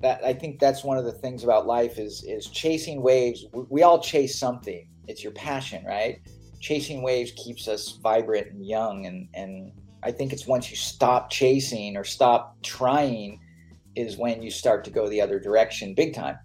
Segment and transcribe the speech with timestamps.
[0.00, 3.44] that I think that's one of the things about life is is chasing waves.
[3.52, 4.88] We, all chase something.
[5.06, 6.20] It's your passion, right?
[6.60, 9.72] Chasing waves keeps us vibrant and young, and and
[10.02, 13.40] I think it's once you stop chasing or stop trying,
[13.96, 16.38] is when you start to go the other direction, big time.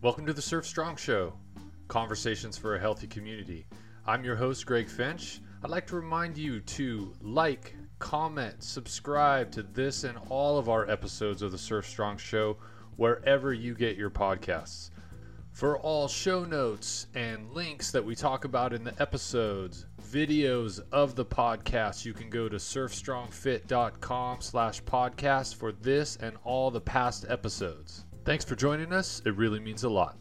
[0.00, 1.34] Welcome to the Surf Strong Show,
[1.86, 3.66] conversations for a healthy community.
[4.04, 5.40] I'm your host, Greg Finch.
[5.62, 10.90] I'd like to remind you to like, comment, subscribe to this and all of our
[10.90, 12.56] episodes of the Surf Strong Show
[12.96, 14.90] wherever you get your podcasts.
[15.52, 21.14] For all show notes and links that we talk about in the episodes, videos of
[21.14, 27.24] the podcast, you can go to surfstrongfit.com slash podcast for this and all the past
[27.28, 28.04] episodes.
[28.24, 29.22] Thanks for joining us.
[29.24, 30.18] It really means a lot.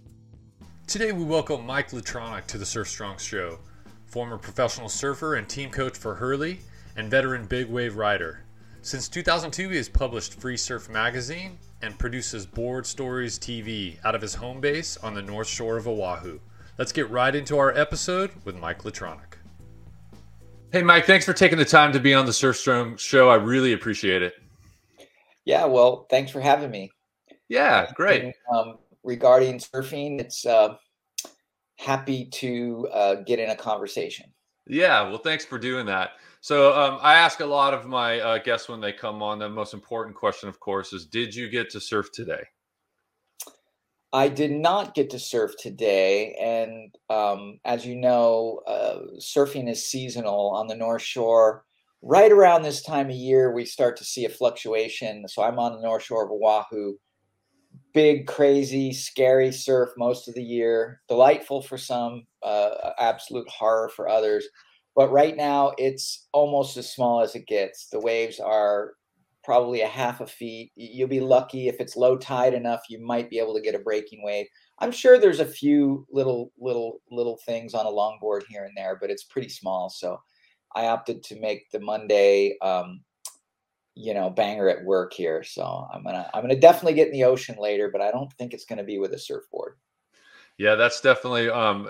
[0.86, 3.58] Today we welcome Mike Latronic to the Surf Strong Show,
[4.06, 6.60] former professional surfer and team coach for Hurley
[6.96, 8.44] and veteran big wave rider.
[8.82, 14.60] Since 2002, he has published FreeSurf Magazine and produces BoardStories TV out of his home
[14.60, 16.40] base on the north shore of Oahu.
[16.78, 19.36] Let's get right into our episode with Mike Latronic.
[20.72, 23.30] Hey, Mike, thanks for taking the time to be on the Surf Strong show.
[23.30, 24.34] I really appreciate it.
[25.46, 26.90] Yeah, well, thanks for having me.
[27.50, 28.24] Yeah, great.
[28.24, 30.76] And, um, regarding surfing, it's uh,
[31.78, 34.32] happy to uh, get in a conversation.
[34.66, 36.12] Yeah, well, thanks for doing that.
[36.42, 39.38] So um, I ask a lot of my uh, guests when they come on.
[39.38, 42.42] The most important question, of course, is: Did you get to surf today?
[44.12, 49.86] I did not get to surf today, and um, as you know, uh, surfing is
[49.86, 51.64] seasonal on the North Shore.
[52.02, 55.28] Right around this time of year, we start to see a fluctuation.
[55.28, 56.96] So I'm on the North Shore of Oahu.
[57.94, 61.02] Big, crazy, scary surf most of the year.
[61.08, 64.48] Delightful for some, uh, absolute horror for others
[64.96, 67.88] but right now it's almost as small as it gets.
[67.88, 68.94] The waves are
[69.44, 70.72] probably a half a feet.
[70.76, 73.80] You'll be lucky if it's low tide enough, you might be able to get a
[73.80, 74.46] breaking wave.
[74.80, 78.98] I'm sure there's a few little little little things on a longboard here and there,
[79.00, 79.90] but it's pretty small.
[79.90, 80.20] So
[80.76, 83.02] I opted to make the Monday um,
[83.96, 85.44] you know banger at work here.
[85.44, 88.54] So I'm gonna I'm gonna definitely get in the ocean later, but I don't think
[88.54, 89.76] it's gonna be with a surfboard.
[90.58, 91.88] Yeah, that's definitely um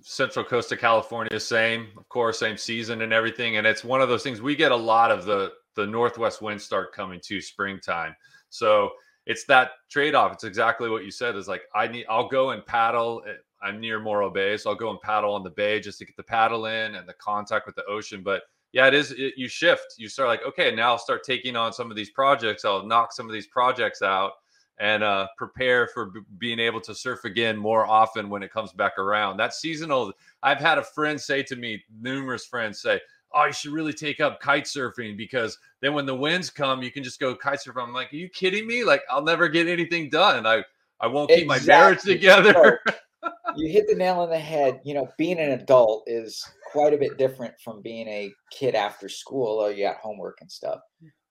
[0.00, 3.56] Central Coast of California, same, of course, same season and everything.
[3.56, 6.64] And it's one of those things we get a lot of the the northwest winds
[6.64, 8.14] start coming to springtime.
[8.48, 8.90] So
[9.26, 10.32] it's that trade off.
[10.32, 11.36] It's exactly what you said.
[11.36, 13.22] Is like I need I'll go and paddle.
[13.28, 16.04] Eh, I'm near Morro Bay, so I'll go and paddle on the bay just to
[16.04, 18.22] get the paddle in and the contact with the ocean.
[18.22, 18.42] But
[18.72, 19.12] yeah, it is.
[19.12, 19.94] It, you shift.
[19.98, 22.64] You start like, okay, now I'll start taking on some of these projects.
[22.64, 24.32] I'll knock some of these projects out
[24.80, 28.72] and uh, prepare for b- being able to surf again more often when it comes
[28.72, 29.36] back around.
[29.36, 30.12] That seasonal,
[30.42, 33.00] I've had a friend say to me, numerous friends say,
[33.34, 36.90] Oh, you should really take up kite surfing because then when the winds come, you
[36.90, 37.76] can just go kite surf.
[37.76, 38.84] I'm like, Are you kidding me?
[38.84, 40.46] Like, I'll never get anything done.
[40.46, 40.64] I,
[41.00, 41.68] I won't keep exactly.
[41.68, 42.80] my marriage together.
[43.56, 44.80] you hit the nail on the head.
[44.84, 49.08] You know, being an adult is quite a bit different from being a kid after
[49.08, 50.80] school or you got homework and stuff.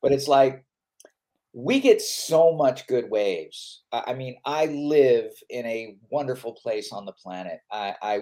[0.01, 0.63] But it's like
[1.53, 3.83] we get so much good waves.
[3.91, 7.59] I mean, I live in a wonderful place on the planet.
[7.71, 8.19] I, I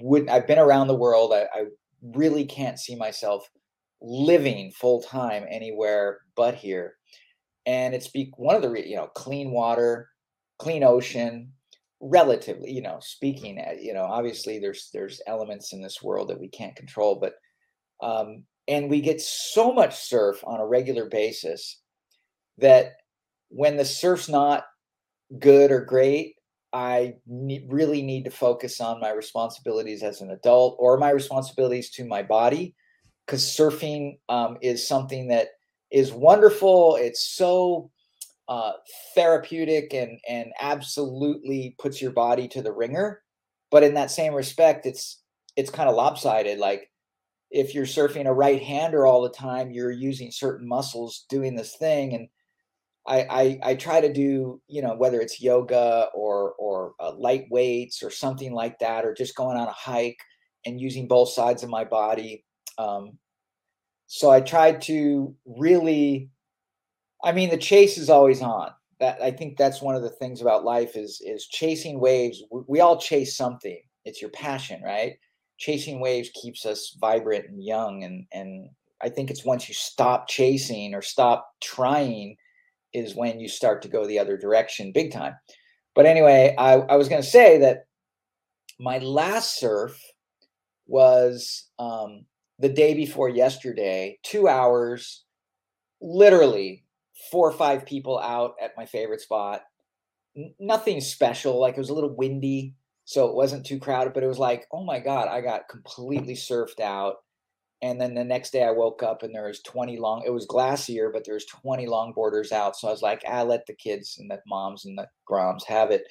[0.00, 1.32] would I've been around the world.
[1.32, 1.64] I, I
[2.02, 3.48] really can't see myself
[4.00, 6.94] living full time anywhere but here.
[7.66, 10.08] And it's be one of the you know clean water,
[10.58, 11.52] clean ocean,
[12.00, 13.58] relatively you know speaking.
[13.58, 17.34] Uh, you know, obviously there's there's elements in this world that we can't control, but
[18.06, 21.80] um, and we get so much surf on a regular basis
[22.58, 22.96] that
[23.48, 24.64] when the surf's not
[25.38, 26.36] good or great,
[26.72, 31.90] I ne- really need to focus on my responsibilities as an adult or my responsibilities
[31.92, 32.74] to my body
[33.26, 35.48] because surfing um, is something that
[35.90, 36.96] is wonderful.
[36.96, 37.90] It's so
[38.48, 38.72] uh,
[39.14, 43.22] therapeutic and and absolutely puts your body to the ringer.
[43.70, 45.22] But in that same respect, it's
[45.56, 46.58] it's kind of lopsided.
[46.58, 46.90] Like
[47.50, 51.76] if you're surfing a right hander all the time, you're using certain muscles doing this
[51.76, 52.28] thing, and
[53.08, 57.46] I, I, I try to do you know whether it's yoga or or uh, light
[57.50, 60.20] weights or something like that or just going on a hike
[60.66, 62.44] and using both sides of my body
[62.76, 63.18] um,
[64.06, 66.28] so i tried to really
[67.24, 68.70] i mean the chase is always on.
[69.00, 72.62] That i think that's one of the things about life is is chasing waves we,
[72.66, 73.80] we all chase something.
[74.04, 75.14] It's your passion right?
[75.56, 78.68] Chasing waves keeps us vibrant and young and and
[79.00, 82.36] i think it's once you stop chasing or stop trying
[82.92, 85.34] is when you start to go the other direction big time.
[85.94, 87.86] But anyway, I, I was going to say that
[88.78, 90.00] my last surf
[90.86, 92.24] was um,
[92.58, 95.24] the day before yesterday, two hours,
[96.00, 96.84] literally
[97.30, 99.62] four or five people out at my favorite spot.
[100.60, 101.58] nothing special.
[101.60, 102.74] Like it was a little windy,
[103.04, 106.34] so it wasn't too crowded, but it was like, oh my God, I got completely
[106.34, 107.16] surfed out.
[107.80, 110.46] And then the next day I woke up and there was 20 long, it was
[110.46, 112.76] glassier, but there was 20 longboarders out.
[112.76, 115.64] So I was like, I ah, let the kids and the moms and the groms
[115.66, 116.02] have it.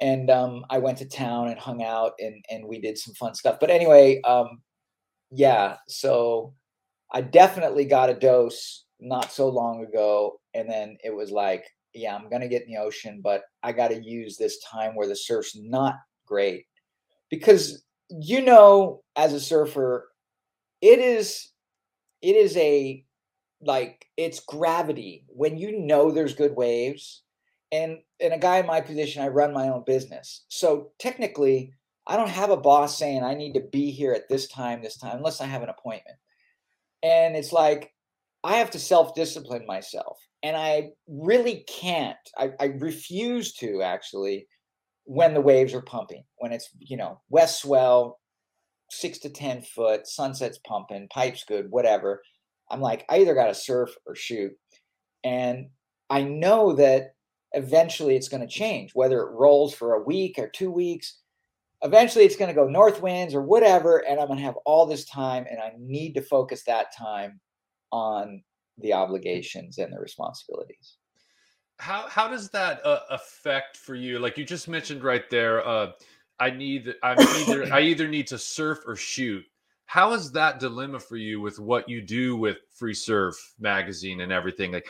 [0.00, 3.34] And um, I went to town and hung out and, and we did some fun
[3.34, 3.58] stuff.
[3.60, 4.60] But anyway, um,
[5.30, 6.54] yeah, so
[7.12, 10.40] I definitely got a dose not so long ago.
[10.54, 11.64] And then it was like,
[11.94, 14.94] yeah, I'm going to get in the ocean, but I got to use this time
[14.94, 15.96] where the surf's not
[16.26, 16.66] great.
[17.30, 20.09] Because, you know, as a surfer,
[20.80, 21.50] it is
[22.22, 23.04] it is a
[23.62, 25.24] like it's gravity.
[25.28, 27.22] When you know there's good waves
[27.72, 30.44] and in a guy in my position i run my own business.
[30.48, 31.72] So technically
[32.06, 34.96] i don't have a boss saying i need to be here at this time this
[34.96, 36.16] time unless i have an appointment.
[37.02, 37.92] And it's like
[38.44, 40.18] i have to self-discipline myself.
[40.42, 42.16] And i really can't.
[42.38, 44.46] I, I refuse to actually
[45.04, 48.19] when the waves are pumping when it's you know west swell
[48.90, 52.22] six to 10 foot, sunset's pumping, pipe's good, whatever.
[52.70, 54.52] I'm like, I either got to surf or shoot.
[55.24, 55.68] And
[56.08, 57.14] I know that
[57.52, 61.18] eventually it's going to change, whether it rolls for a week or two weeks.
[61.82, 63.98] Eventually it's going to go north winds or whatever.
[63.98, 65.46] And I'm going to have all this time.
[65.50, 67.40] And I need to focus that time
[67.92, 68.42] on
[68.78, 70.96] the obligations and the responsibilities.
[71.78, 74.18] How, how does that uh, affect for you?
[74.18, 75.92] Like you just mentioned right there, uh,
[76.40, 77.14] I need I
[77.48, 79.44] either I either need to surf or shoot.
[79.86, 84.72] How is that dilemma for you with what you do with FreeSurf magazine and everything?
[84.72, 84.88] Like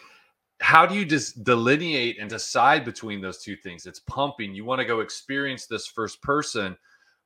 [0.61, 3.87] how do you just delineate and decide between those two things?
[3.87, 4.55] It's pumping.
[4.55, 6.77] You want to go experience this first person,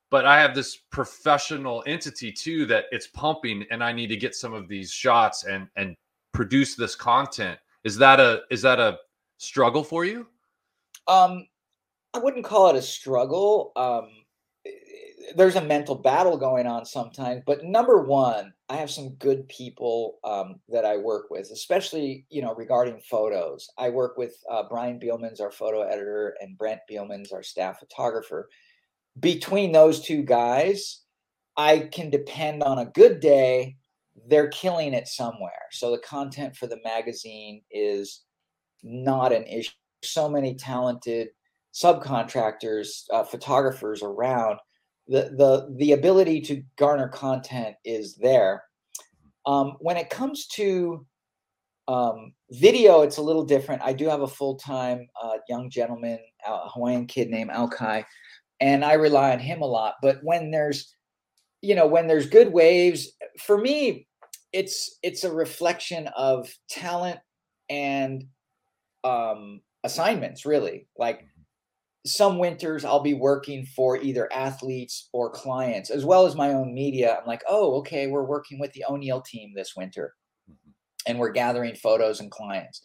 [0.09, 4.35] but I have this professional entity too that it's pumping and I need to get
[4.35, 5.95] some of these shots and and
[6.33, 7.59] produce this content.
[7.83, 8.99] Is that a is that a
[9.37, 10.27] struggle for you?
[11.07, 11.45] Um
[12.15, 13.73] I wouldn't call it a struggle.
[13.75, 14.07] Um,
[15.35, 20.19] there's a mental battle going on sometimes, but number one, I have some good people
[20.23, 23.69] um, that I work with, especially you know regarding photos.
[23.77, 28.47] I work with uh, Brian Bielmann's our photo editor and Brent Bielmann's our staff photographer.
[29.19, 31.01] Between those two guys,
[31.57, 33.75] I can depend on a good day.
[34.25, 35.67] They're killing it somewhere.
[35.71, 38.21] So the content for the magazine is
[38.83, 39.73] not an issue.
[40.01, 41.29] So many talented
[41.75, 44.59] subcontractors, uh, photographers around,
[45.07, 48.63] the the the ability to garner content is there.
[49.45, 51.05] Um, when it comes to
[51.87, 53.83] um, video, it's a little different.
[53.83, 58.03] I do have a full time uh, young gentleman, a Hawaiian kid named Alkai,
[58.59, 59.95] and I rely on him a lot.
[60.01, 60.95] But when there's,
[61.61, 64.07] you know, when there's good waves, for me,
[64.53, 67.19] it's it's a reflection of talent
[67.69, 68.23] and
[69.03, 70.87] um, assignments, really.
[70.97, 71.27] Like
[72.05, 76.73] some winters I'll be working for either athletes or clients, as well as my own
[76.73, 77.17] media.
[77.19, 80.13] I'm like, oh, okay, we're working with the O'Neill team this winter,
[80.49, 80.71] mm-hmm.
[81.07, 82.81] and we're gathering photos and clients.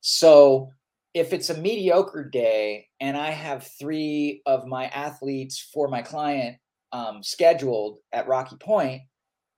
[0.00, 0.70] So
[1.14, 6.58] if it's a mediocre day and I have three of my athletes for my client
[6.92, 9.02] um, scheduled at Rocky Point,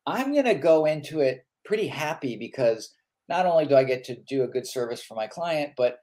[0.06, 2.94] I'm going to go into it pretty happy because
[3.28, 5.98] not only do I get to do a good service for my client, but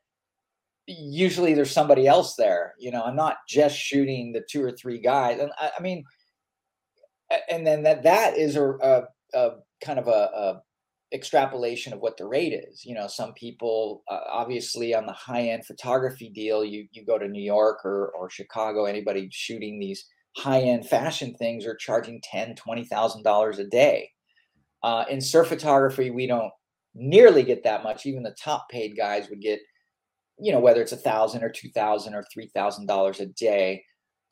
[0.88, 2.74] usually there's somebody else there.
[2.80, 5.40] You know, I'm not just shooting the two or three guys.
[5.40, 6.04] And I, I mean,
[7.50, 9.50] and then that that is a, a, a
[9.84, 10.62] kind of a, a,
[11.14, 12.84] extrapolation of what the rate is.
[12.84, 17.18] You know, some people uh, obviously on the high end photography deal, you you go
[17.18, 20.06] to New York or or Chicago, anybody shooting these
[20.38, 24.10] high end fashion things are charging ten, twenty thousand dollars a day.
[24.84, 26.52] Uh, in surf photography, we don't
[26.94, 28.06] nearly get that much.
[28.06, 29.60] Even the top paid guys would get
[30.40, 33.84] you know whether it's a thousand or two thousand or three thousand dollars a day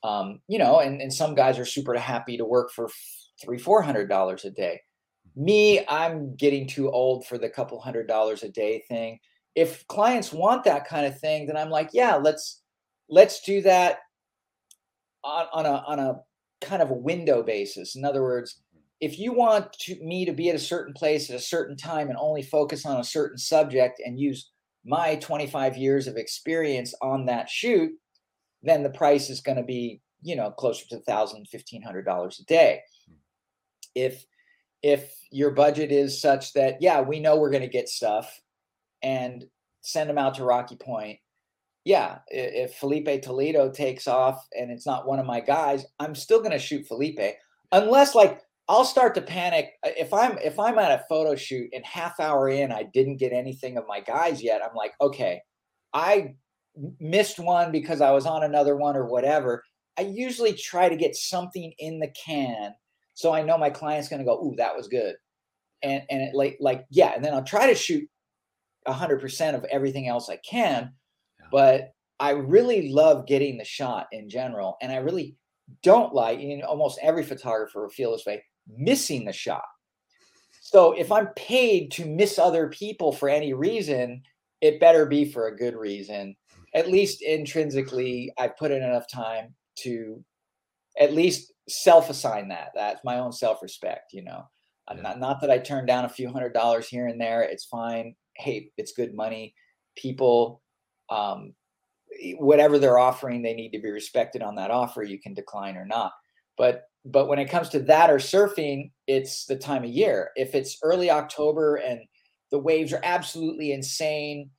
[0.04, 2.90] um, you know and, and some guys are super happy to work for
[3.44, 4.80] three four hundred dollars a day.
[5.36, 9.20] Me i'm getting too old for the couple hundred dollars a day thing.
[9.56, 12.62] If clients want that kind of thing then i'm like yeah let's
[13.10, 14.00] let's do that
[15.24, 16.20] on, on a on a
[16.62, 17.96] kind of a window basis.
[17.96, 18.62] In other words
[19.02, 22.10] if you want to, me to be at a certain place at a certain time
[22.10, 24.52] and only focus on a certain subject and use
[24.86, 27.92] my 25 years of experience on that shoot,
[28.62, 32.40] then the price is going to be, you know, closer to thousand, fifteen hundred dollars
[32.40, 32.82] a day.
[33.94, 34.26] If
[34.84, 38.40] if your budget is such that, yeah, we know we're going to get stuff
[39.02, 39.46] and
[39.82, 41.20] send them out to Rocky Point.
[41.84, 46.40] Yeah, if Filipe Toledo takes off and it's not one of my guys, I'm still
[46.40, 47.36] going to shoot Filipe
[47.72, 51.86] unless like I'll start to panic if I'm if I'm at a photo shoot and
[51.86, 54.62] half hour in I didn't get anything of my guys yet.
[54.64, 55.42] I'm like, okay,
[55.94, 56.36] I
[57.00, 59.64] missed one because I was on another one or whatever,
[59.98, 62.74] I usually try to get something in the can
[63.16, 65.16] so I know my client's going to go, "Ooh, that was good,"
[65.82, 68.08] and and it like like yeah, and then I'll try to shoot
[68.88, 70.94] hundred percent of everything else I can,
[71.40, 71.48] yeah.
[71.52, 75.36] but I really love getting the shot in general, and I really
[75.82, 79.66] don't like, you know, almost every photographer will feel this way, missing the shot.
[80.62, 84.24] So if I'm paid to miss other people for any reason,
[84.62, 86.36] it better be for a good reason.
[86.74, 90.24] At least intrinsically, I put in enough time to
[91.00, 92.72] at least self-assign that.
[92.74, 94.50] That's my own self-respect, you know.
[94.94, 95.02] Yeah.
[95.02, 97.42] Not, not that I turn down a few hundred dollars here and there.
[97.42, 98.16] It's fine.
[98.36, 99.54] Hey, it's good money.
[99.96, 100.62] People,
[101.10, 101.54] um,
[102.38, 105.04] whatever they're offering, they need to be respected on that offer.
[105.04, 106.12] You can decline or not.
[106.58, 110.32] But but when it comes to that or surfing, it's the time of year.
[110.36, 112.00] If it's early October and
[112.52, 114.50] the waves are absolutely insane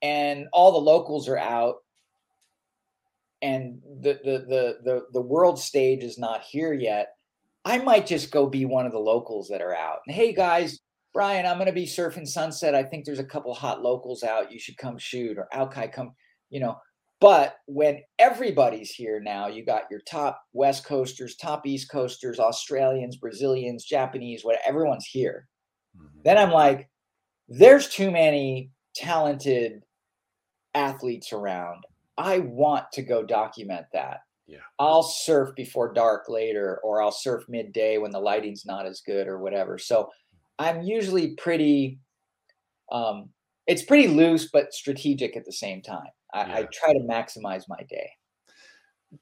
[0.00, 1.76] and all the locals are out
[3.42, 7.08] and the the the the, the world stage is not here yet,
[7.64, 9.98] I might just go be one of the locals that are out.
[10.06, 10.78] And hey guys,
[11.12, 12.76] Brian, I'm going to be surfing sunset.
[12.76, 14.52] I think there's a couple hot locals out.
[14.52, 16.12] You should come shoot or Alki come,
[16.48, 16.76] you know,
[17.20, 23.16] but when everybody's here now, you got your top West Coasters, top East Coasters, Australians,
[23.16, 25.48] Brazilians, Japanese, what everyone's here.
[25.96, 26.20] Mm-hmm.
[26.24, 26.88] Then I'm like,
[27.48, 29.82] there's too many talented
[30.74, 31.84] athletes around.
[32.16, 34.20] I want to go document that.
[34.46, 34.58] Yeah.
[34.78, 39.26] I'll surf before dark later, or I'll surf midday when the lighting's not as good
[39.26, 39.76] or whatever.
[39.76, 40.08] So
[40.58, 41.98] I'm usually pretty
[42.90, 43.28] um,
[43.66, 46.08] it's pretty loose but strategic at the same time.
[46.34, 46.56] I, yeah.
[46.56, 48.10] I try to maximize my day.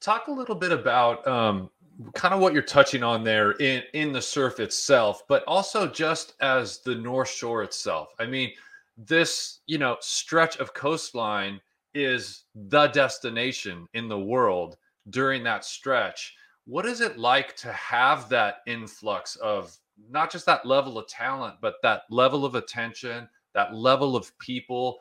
[0.00, 1.70] Talk a little bit about um,
[2.14, 6.34] kind of what you're touching on there in in the surf itself, but also just
[6.40, 8.08] as the North Shore itself.
[8.18, 8.52] I mean,
[8.96, 11.60] this you know stretch of coastline
[11.94, 14.76] is the destination in the world
[15.10, 16.34] during that stretch.
[16.66, 19.76] What is it like to have that influx of
[20.10, 24.98] not just that level of talent, but that level of attention, that level of people?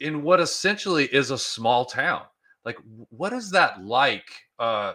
[0.00, 2.22] In what essentially is a small town.
[2.64, 2.78] Like,
[3.10, 4.28] what is that like?
[4.58, 4.92] Uh,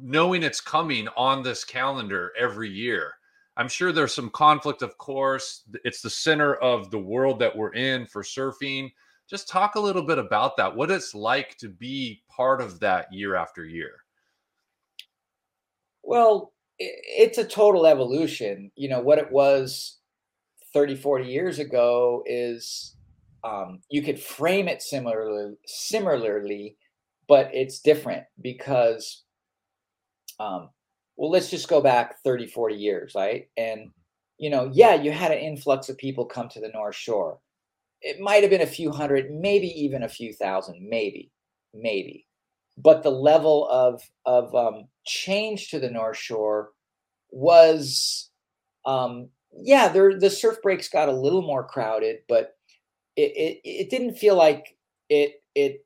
[0.00, 3.12] knowing it's coming on this calendar every year.
[3.56, 5.64] I'm sure there's some conflict, of course.
[5.84, 8.90] It's the center of the world that we're in for surfing.
[9.28, 10.74] Just talk a little bit about that.
[10.74, 13.96] What it's like to be part of that year after year.
[16.04, 18.70] Well, it's a total evolution.
[18.76, 19.98] You know, what it was
[20.72, 22.94] 30, 40 years ago is
[23.44, 26.76] um, you could frame it similarly, similarly,
[27.28, 29.22] but it's different because,
[30.40, 30.70] um,
[31.16, 33.48] well, let's just go back 30, 40 years, right?
[33.56, 33.90] And,
[34.38, 37.38] you know, yeah, you had an influx of people come to the North Shore.
[38.00, 41.32] It might have been a few hundred, maybe even a few thousand, maybe,
[41.74, 42.26] maybe.
[42.76, 46.70] But the level of of um, change to the North Shore
[47.30, 48.30] was,
[48.86, 52.57] um, yeah, there the surf breaks got a little more crowded, but
[53.18, 54.76] it, it, it didn't feel like
[55.08, 55.84] it it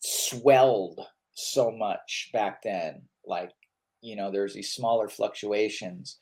[0.00, 1.00] swelled
[1.32, 3.02] so much back then.
[3.24, 3.52] Like,
[4.00, 6.18] you know, there's these smaller fluctuations.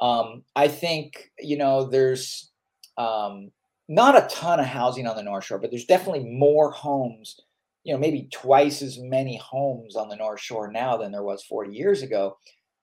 [0.00, 2.50] Um, I think, you know, there's
[2.98, 3.50] um,
[3.88, 7.40] not a ton of housing on the North Shore, but there's definitely more homes,
[7.82, 11.42] you know, maybe twice as many homes on the North Shore now than there was
[11.44, 12.36] 40 years ago.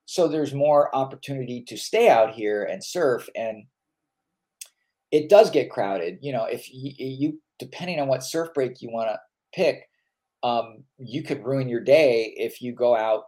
[0.06, 3.28] So there's more opportunity to stay out here and surf.
[3.36, 3.66] And
[5.14, 6.18] it does get crowded.
[6.22, 9.18] You know, if you, you depending on what surf break you want to
[9.54, 9.88] pick,
[10.42, 13.22] um, you could ruin your day if you go out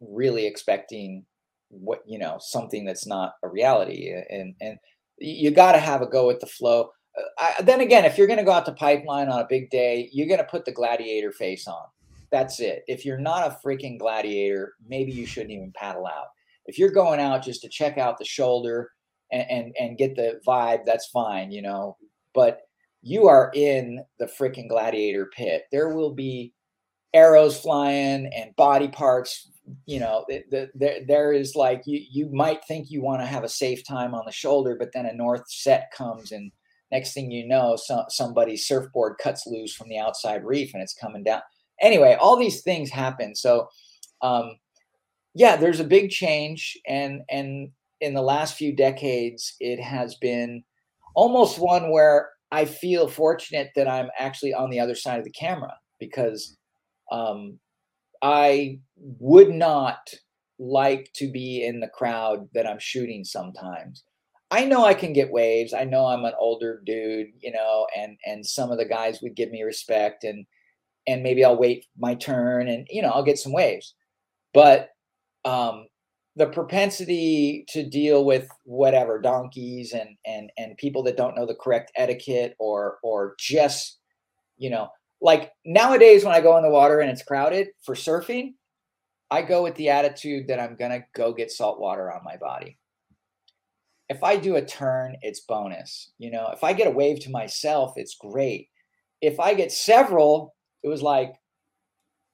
[0.00, 1.24] really expecting
[1.68, 4.78] what you know something that's not a reality, and and
[5.18, 6.90] you got to have a go with the flow.
[7.16, 9.70] Uh, I, then again, if you're going to go out to pipeline on a big
[9.70, 11.84] day, you're going to put the gladiator face on.
[12.32, 12.82] That's it.
[12.88, 16.26] If you're not a freaking gladiator, maybe you shouldn't even paddle out.
[16.66, 18.90] If you're going out just to check out the shoulder
[19.32, 21.96] and, and, and get the vibe, that's fine, you know.
[22.34, 22.60] But
[23.02, 25.64] you are in the freaking gladiator pit.
[25.70, 26.52] There will be
[27.14, 29.50] arrows flying and body parts.
[29.86, 33.44] You know, the, the, there, is like you you might think you want to have
[33.44, 36.50] a safe time on the shoulder, but then a north set comes and
[36.90, 40.94] next thing you know, so, somebody's surfboard cuts loose from the outside reef and it's
[40.94, 41.42] coming down.
[41.80, 43.34] Anyway, all these things happen.
[43.34, 43.68] So,
[44.22, 44.56] um,
[45.34, 47.70] yeah, there's a big change, and and
[48.00, 50.62] in the last few decades, it has been
[51.14, 55.30] almost one where I feel fortunate that I'm actually on the other side of the
[55.30, 56.56] camera because
[57.10, 57.58] um,
[58.22, 60.08] I would not
[60.58, 64.04] like to be in the crowd that I'm shooting sometimes.
[64.50, 65.74] I know I can get waves.
[65.74, 69.36] I know I'm an older dude, you know, and and some of the guys would
[69.36, 70.46] give me respect and
[71.06, 73.94] and maybe I'll wait my turn and you know I'll get some waves.
[74.54, 74.88] But
[75.44, 75.86] um,
[76.38, 81.54] the propensity to deal with whatever donkeys and and and people that don't know the
[81.54, 83.98] correct etiquette or or just
[84.56, 84.88] you know
[85.20, 88.54] like nowadays when I go in the water and it's crowded for surfing,
[89.32, 92.78] I go with the attitude that I'm gonna go get salt water on my body.
[94.08, 96.12] If I do a turn, it's bonus.
[96.18, 98.68] You know, if I get a wave to myself, it's great.
[99.20, 100.54] If I get several,
[100.84, 101.34] it was like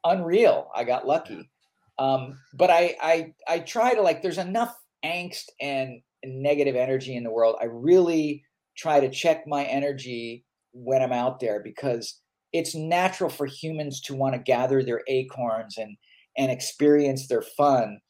[0.04, 0.70] unreal.
[0.74, 1.50] I got lucky.
[1.98, 4.22] Um, but I, I, I try to like.
[4.22, 4.74] There's enough
[5.04, 7.56] angst and negative energy in the world.
[7.60, 8.44] I really
[8.76, 12.20] try to check my energy when I'm out there because
[12.52, 15.96] it's natural for humans to want to gather their acorns and
[16.36, 18.00] and experience their fun.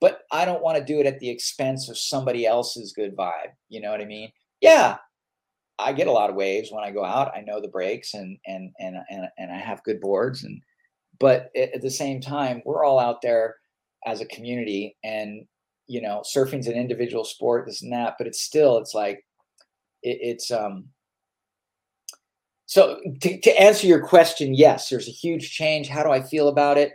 [0.00, 3.52] But I don't want to do it at the expense of somebody else's good vibe.
[3.68, 4.30] You know what I mean?
[4.60, 4.96] Yeah,
[5.78, 7.32] I get a lot of waves when I go out.
[7.36, 10.60] I know the breaks and and and and, and I have good boards and
[11.22, 13.54] but at the same time, we're all out there
[14.04, 15.46] as a community and
[15.86, 19.24] you know, surfing's an individual sport, this and that, but it's still it's like
[20.02, 20.88] it, it's um
[22.66, 25.88] so to, to answer your question, yes, there's a huge change.
[25.88, 26.92] How do I feel about it?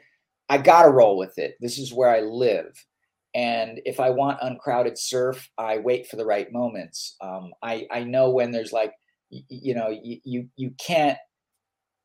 [0.49, 1.55] I gotta roll with it.
[1.61, 2.85] This is where I live.
[3.33, 7.15] And if I want uncrowded surf, I wait for the right moments.
[7.21, 8.91] Um, I, I know when there's like,
[9.29, 11.17] you, you know, you, you, you can't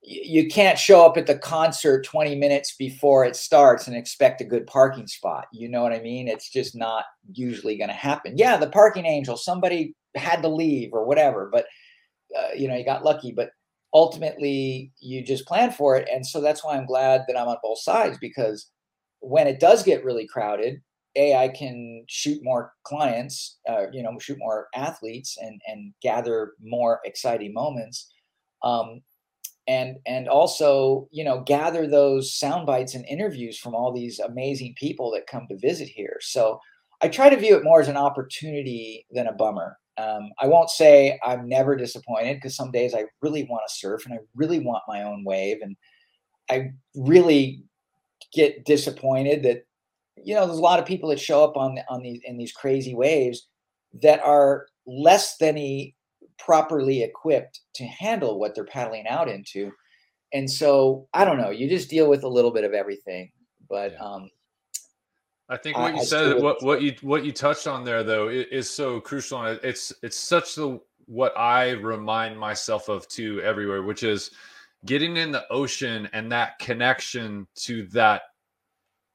[0.02, 4.44] you can't show up at the concert 20 minutes before it starts and expect a
[4.44, 5.46] good parking spot.
[5.52, 6.26] You know what I mean?
[6.26, 8.36] It's just not usually going to happen.
[8.36, 11.66] Yeah, the parking angel, somebody had to leave or whatever, but
[12.36, 13.50] uh, you know, you got lucky, but
[13.94, 16.08] ultimately you just plan for it.
[16.12, 18.70] And so that's why I'm glad that I'm on both sides because
[19.20, 20.80] when it does get really crowded,
[21.14, 26.54] a I can shoot more clients, uh, you know, shoot more athletes and and gather
[26.60, 28.10] more exciting moments.
[28.62, 29.02] Um,
[29.68, 34.74] and and also you know gather those sound bites and interviews from all these amazing
[34.76, 36.18] people that come to visit here.
[36.20, 36.60] So
[37.00, 39.78] i try to view it more as an opportunity than a bummer.
[39.98, 44.06] Um, i won't say i'm never disappointed because some days i really want to surf
[44.06, 45.76] and i really want my own wave and
[46.50, 47.62] i really
[48.32, 49.64] get disappointed that
[50.16, 52.52] you know there's a lot of people that show up on on these in these
[52.52, 53.48] crazy waves
[54.02, 55.94] that are less than a
[56.44, 59.72] properly equipped to handle what they're paddling out into.
[60.32, 63.30] And so I don't know, you just deal with a little bit of everything.
[63.68, 64.28] But um
[65.48, 68.28] I think what I, you said, what what you what you touched on there though
[68.28, 69.42] is so crucial.
[69.42, 74.30] And it's it's such the what I remind myself of too everywhere, which is
[74.86, 78.22] getting in the ocean and that connection to that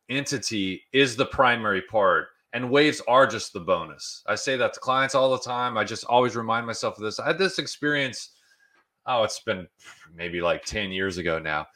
[0.10, 4.24] entity is the primary part and waves are just the bonus.
[4.26, 5.78] I say that to clients all the time.
[5.78, 7.20] I just always remind myself of this.
[7.20, 8.32] I had this experience.
[9.06, 9.68] Oh, it's been
[10.16, 11.68] maybe like 10 years ago now.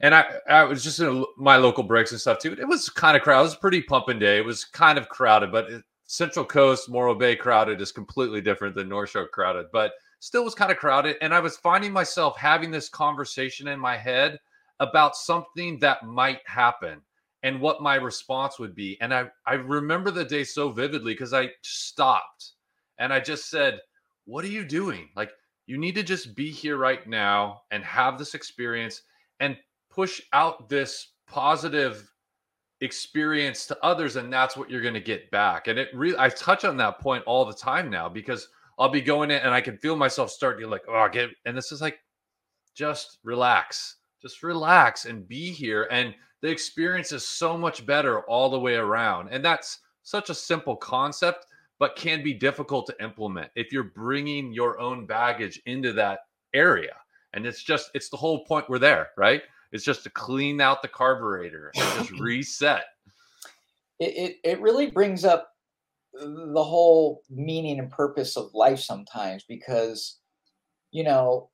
[0.00, 2.56] And I, I was just in my local breaks and stuff too.
[2.60, 3.42] It was kind of crowded.
[3.42, 4.38] It was pretty pumping day.
[4.38, 8.74] It was kind of crowded, but it, Central Coast, Morro Bay crowded is completely different
[8.74, 11.14] than North Shore crowded, but still was kind of crowded.
[11.22, 14.40] And I was finding myself having this conversation in my head
[14.80, 17.02] about something that might happen
[17.42, 18.98] and what my response would be.
[19.00, 22.52] And I, I remember the day so vividly because I stopped
[22.98, 23.80] and I just said,
[24.24, 25.08] What are you doing?
[25.16, 25.30] Like,
[25.66, 29.02] you need to just be here right now and have this experience
[29.40, 29.56] and
[29.90, 32.10] push out this positive
[32.80, 34.16] experience to others.
[34.16, 35.68] And that's what you're going to get back.
[35.68, 38.48] And it really, I touch on that point all the time now because
[38.78, 41.30] I'll be going in and I can feel myself starting to like, oh, I get,
[41.44, 41.98] and this is like,
[42.74, 45.88] just relax, just relax and be here.
[45.90, 49.28] And the experience is so much better all the way around.
[49.30, 51.46] And that's such a simple concept,
[51.78, 56.20] but can be difficult to implement if you're bringing your own baggage into that
[56.54, 56.94] area.
[57.34, 59.42] And it's just, it's the whole point we're there, right?
[59.72, 62.84] It's just to clean out the carburetor and just reset.
[63.98, 65.50] It, it, it really brings up
[66.14, 70.18] the whole meaning and purpose of life sometimes because,
[70.90, 71.50] you know,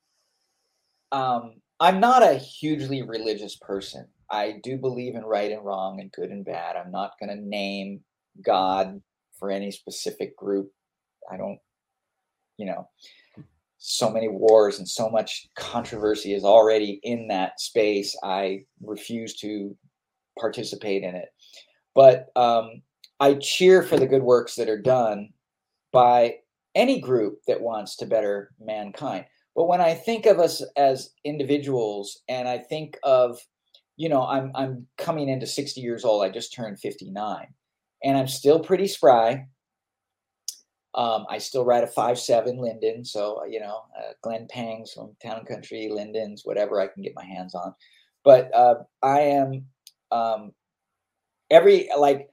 [1.11, 4.07] um, I'm not a hugely religious person.
[4.35, 6.77] I do believe in right and wrong and good and bad.
[6.77, 8.01] I'm not going to name
[8.45, 9.01] God
[9.39, 10.71] for any specific group.
[11.31, 11.59] I don't,
[12.57, 12.89] you know,
[13.79, 18.17] so many wars and so much controversy is already in that space.
[18.25, 19.77] I refuse to
[20.39, 21.29] participate in it.
[21.95, 22.83] But um,
[23.21, 25.29] I cheer for the good works that are done
[25.93, 26.37] by
[26.75, 29.27] any group that wants to better mankind.
[29.55, 33.39] But when I think of us as individuals and I think of
[33.97, 36.25] you know, I'm I'm coming into 60 years old.
[36.25, 37.47] I just turned 59,
[38.03, 39.47] and I'm still pretty spry.
[40.95, 45.17] Um, I still ride a five seven Linden, so you know, uh, Glenn Pangs from
[45.23, 47.75] Town Country, Lindens, whatever I can get my hands on.
[48.25, 49.67] but uh, I am
[50.13, 50.53] um,
[51.51, 52.29] every like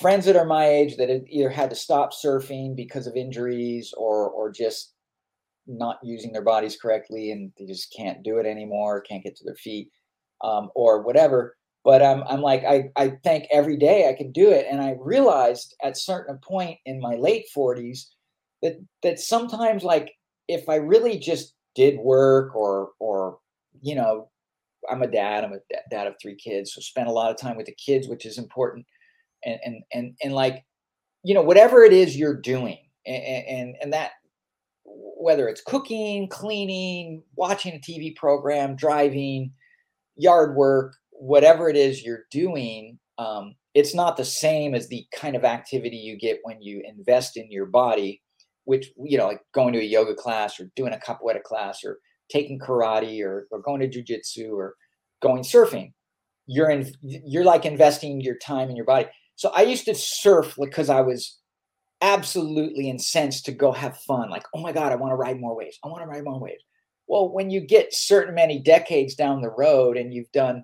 [0.00, 4.30] friends that are my age that either had to stop surfing because of injuries or
[4.30, 4.94] or just
[5.66, 9.44] not using their bodies correctly and they just can't do it anymore, can't get to
[9.44, 9.90] their feet,
[10.42, 11.56] um, or whatever.
[11.84, 14.96] But I'm I'm like I I thank every day I can do it, and I
[15.00, 18.06] realized at certain point in my late 40s
[18.62, 20.12] that that sometimes like
[20.48, 23.38] if I really just did work or or
[23.80, 24.28] you know
[24.90, 27.56] I'm a dad I'm a dad of three kids so spend a lot of time
[27.56, 28.86] with the kids which is important
[29.44, 30.64] and and and, and like
[31.22, 34.12] you know whatever it is you're doing and, and and that
[34.84, 39.52] whether it's cooking cleaning watching a tv program driving
[40.20, 45.36] yard work whatever it is you're doing um, it's not the same as the kind
[45.36, 48.22] of activity you get when you invest in your body
[48.64, 51.98] which you know like going to a yoga class or doing a capoeira class or
[52.30, 54.74] taking karate or, or going to jujitsu or
[55.22, 55.92] going surfing
[56.46, 59.06] you're in you're like investing your time in your body
[59.40, 61.38] so I used to surf because I was
[62.02, 64.28] absolutely incensed to go have fun.
[64.28, 65.78] Like, oh my God, I want to ride more waves.
[65.82, 66.62] I want to ride more waves.
[67.10, 70.62] Well, when you get certain many decades down the road and you've done,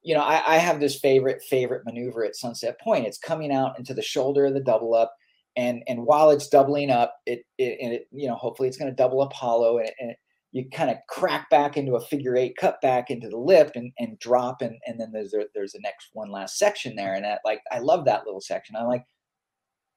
[0.00, 3.04] you know, I, I have this favorite, favorite maneuver at Sunset Point.
[3.04, 5.12] It's coming out into the shoulder of the double up.
[5.56, 8.92] And, and while it's doubling up, it, it, and it, you know, hopefully it's going
[8.92, 10.14] to double up hollow and, and
[10.52, 13.90] you kind of crack back into a figure eight, cut back into the lip and,
[13.98, 14.62] and drop.
[14.62, 17.14] And, and then there's, there's the next one last section there.
[17.14, 18.76] And that like, I love that little section.
[18.76, 19.04] I'm like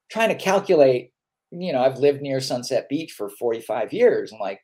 [0.10, 1.12] trying to calculate,
[1.52, 4.34] you know, I've lived near Sunset Beach for 45 years.
[4.34, 4.62] I'm like,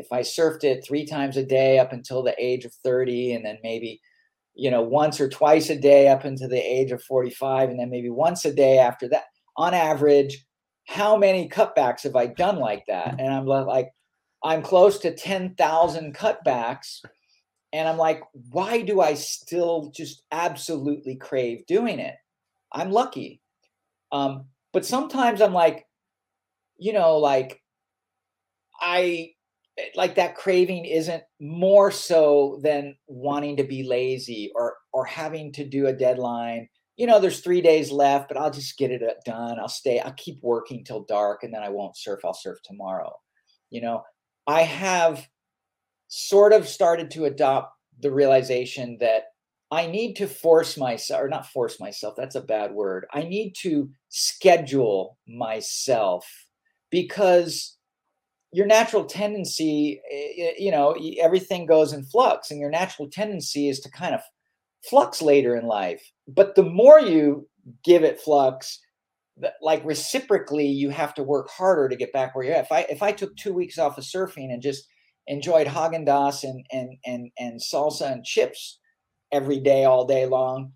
[0.00, 3.44] if I surfed it three times a day up until the age of 30, and
[3.44, 4.00] then maybe,
[4.54, 7.90] you know, once or twice a day up into the age of 45, and then
[7.90, 9.24] maybe once a day after that,
[9.56, 10.44] on average,
[10.88, 13.16] how many cutbacks have I done like that?
[13.18, 13.90] And I'm like,
[14.42, 17.04] I'm close to 10,000 cutbacks.
[17.72, 22.14] And I'm like, why do I still just absolutely crave doing it?
[22.72, 23.40] I'm lucky.
[24.12, 25.86] Um, but sometimes I'm like,
[26.78, 27.60] you know, like
[28.80, 29.32] I
[29.94, 35.64] like that craving isn't more so than wanting to be lazy or or having to
[35.64, 36.68] do a deadline.
[36.96, 39.58] You know, there's three days left, but I'll just get it uh, done.
[39.58, 42.20] I'll stay, I'll keep working till dark and then I won't surf.
[42.24, 43.12] I'll surf tomorrow.
[43.70, 44.02] You know,
[44.46, 45.26] I have
[46.08, 49.24] sort of started to adopt the realization that
[49.70, 53.06] I need to force myself, or not force myself, that's a bad word.
[53.12, 56.26] I need to schedule myself
[56.90, 57.76] because
[58.52, 63.68] your natural tendency, eh, eh, you know, everything goes in flux, and your natural tendency
[63.68, 64.20] is to kind of
[64.88, 66.02] flux later in life.
[66.26, 67.48] But the more you
[67.84, 68.80] give it flux,
[69.62, 72.64] like reciprocally you have to work harder to get back where you're at.
[72.64, 74.86] If I if I took two weeks off of surfing and just
[75.26, 78.78] enjoyed Haagen Dazs and and and and salsa and chips
[79.32, 80.72] every day all day long,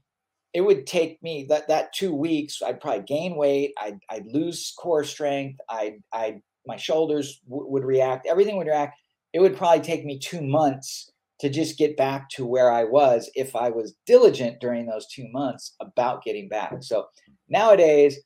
[0.52, 2.62] it would take me that that two weeks.
[2.62, 3.72] I'd probably gain weight.
[3.80, 5.60] I'd I'd lose core strength.
[5.68, 8.26] I'd I my shoulders w- would react.
[8.26, 8.98] Everything would react.
[9.32, 13.30] It would probably take me two months to just get back to where I was
[13.34, 16.72] if I was diligent during those two months about getting back.
[16.82, 17.06] So
[17.48, 18.18] nowadays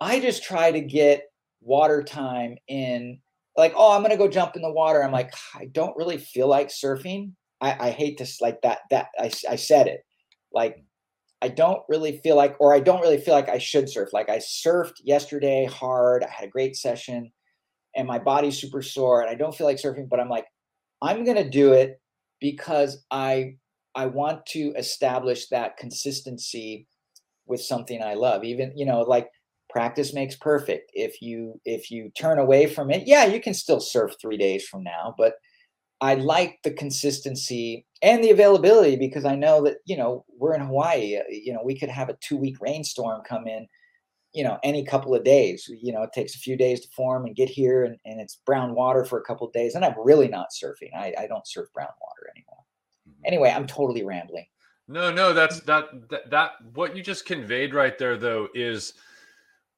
[0.00, 1.24] I just try to get
[1.60, 3.18] water time in
[3.56, 5.02] like, oh, I'm gonna go jump in the water.
[5.02, 7.32] I'm like, I don't really feel like surfing.
[7.60, 8.80] I, I hate this, like that.
[8.90, 10.00] That I, I said it.
[10.52, 10.84] Like,
[11.42, 14.10] I don't really feel like, or I don't really feel like I should surf.
[14.12, 16.24] Like I surfed yesterday hard.
[16.24, 17.30] I had a great session,
[17.96, 20.08] and my body's super sore, and I don't feel like surfing.
[20.08, 20.46] But I'm like,
[21.02, 22.00] I'm gonna do it
[22.40, 23.56] because I
[23.94, 26.86] I want to establish that consistency
[27.46, 28.44] with something I love.
[28.44, 29.28] Even you know, like
[29.76, 33.80] practice makes perfect if you if you turn away from it yeah you can still
[33.80, 35.34] surf three days from now but
[36.00, 40.60] i like the consistency and the availability because i know that you know we're in
[40.60, 43.66] hawaii you know we could have a two week rainstorm come in
[44.36, 45.68] you know any couple of days.
[45.68, 48.36] You know it takes a few days to form and get here and, and it's
[48.44, 50.94] brown water for a couple of days and i'm really not surfing.
[50.94, 52.62] I, I don't surf brown water anymore.
[53.08, 53.26] Mm-hmm.
[53.26, 54.46] anyway i'm totally rambling.
[54.88, 58.92] No no that's that, that that what you just conveyed right there though is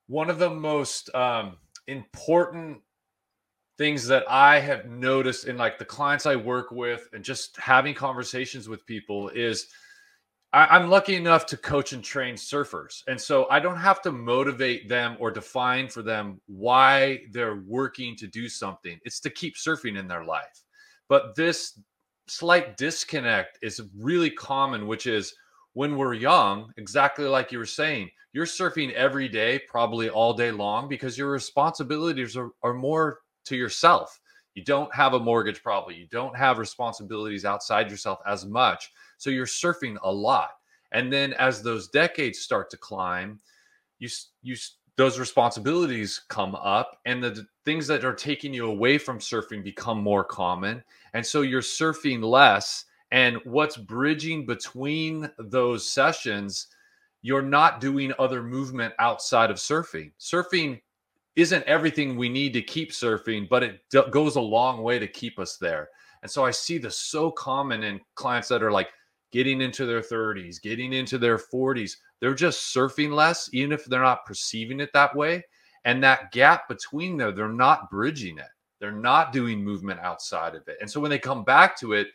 [0.08, 2.78] one of the most um, important
[3.76, 7.94] things that I have noticed in like the clients I work with and just having
[7.94, 9.68] conversations with people is
[10.52, 13.02] I, am lucky enough to coach and train surfers.
[13.06, 18.16] And so I don't have to motivate them or define for them why they're working
[18.16, 18.98] to do something.
[19.04, 20.64] It's to keep surfing in their life.
[21.08, 21.78] But this
[22.28, 25.34] slight disconnect is really common, which is
[25.74, 30.50] when we're young, exactly like you were saying, you're surfing every day, probably all day
[30.50, 34.18] long, because your responsibilities are, are more to yourself.
[34.58, 35.94] You don't have a mortgage probably.
[35.94, 38.90] You don't have responsibilities outside yourself as much.
[39.16, 40.50] So you're surfing a lot.
[40.90, 43.38] And then as those decades start to climb,
[44.00, 44.08] you
[44.42, 44.56] you
[44.96, 50.02] those responsibilities come up and the things that are taking you away from surfing become
[50.02, 50.82] more common.
[51.14, 56.66] And so you're surfing less and what's bridging between those sessions
[57.22, 60.10] you're not doing other movement outside of surfing.
[60.18, 60.80] Surfing
[61.38, 65.06] isn't everything we need to keep surfing, but it d- goes a long way to
[65.06, 65.88] keep us there.
[66.22, 68.88] And so I see this so common in clients that are like
[69.30, 71.92] getting into their 30s, getting into their 40s.
[72.20, 75.44] They're just surfing less, even if they're not perceiving it that way.
[75.84, 78.50] And that gap between there, they're not bridging it.
[78.80, 80.78] They're not doing movement outside of it.
[80.80, 82.08] And so when they come back to it,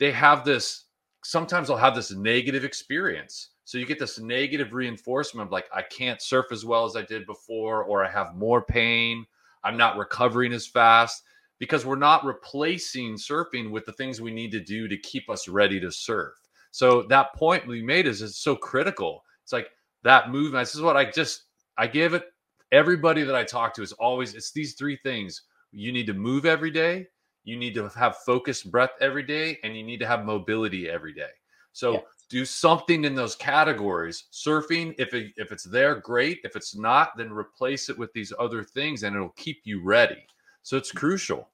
[0.00, 0.86] they have this
[1.22, 5.82] sometimes they'll have this negative experience so you get this negative reinforcement of like, I
[5.82, 9.24] can't surf as well as I did before, or I have more pain.
[9.64, 11.22] I'm not recovering as fast
[11.58, 15.48] because we're not replacing surfing with the things we need to do to keep us
[15.48, 16.34] ready to surf.
[16.72, 19.24] So that point we made is, is so critical.
[19.42, 19.70] It's like
[20.02, 20.62] that movement.
[20.62, 21.44] This is what I just
[21.78, 22.24] I give it
[22.70, 25.42] everybody that I talk to is always it's these three things.
[25.72, 27.06] You need to move every day,
[27.44, 31.14] you need to have focused breath every day, and you need to have mobility every
[31.14, 31.30] day.
[31.72, 34.24] So yeah do something in those categories.
[34.32, 36.40] Surfing, if it, if it's there, great.
[36.44, 40.26] If it's not, then replace it with these other things, and it'll keep you ready.
[40.62, 41.48] So it's crucial.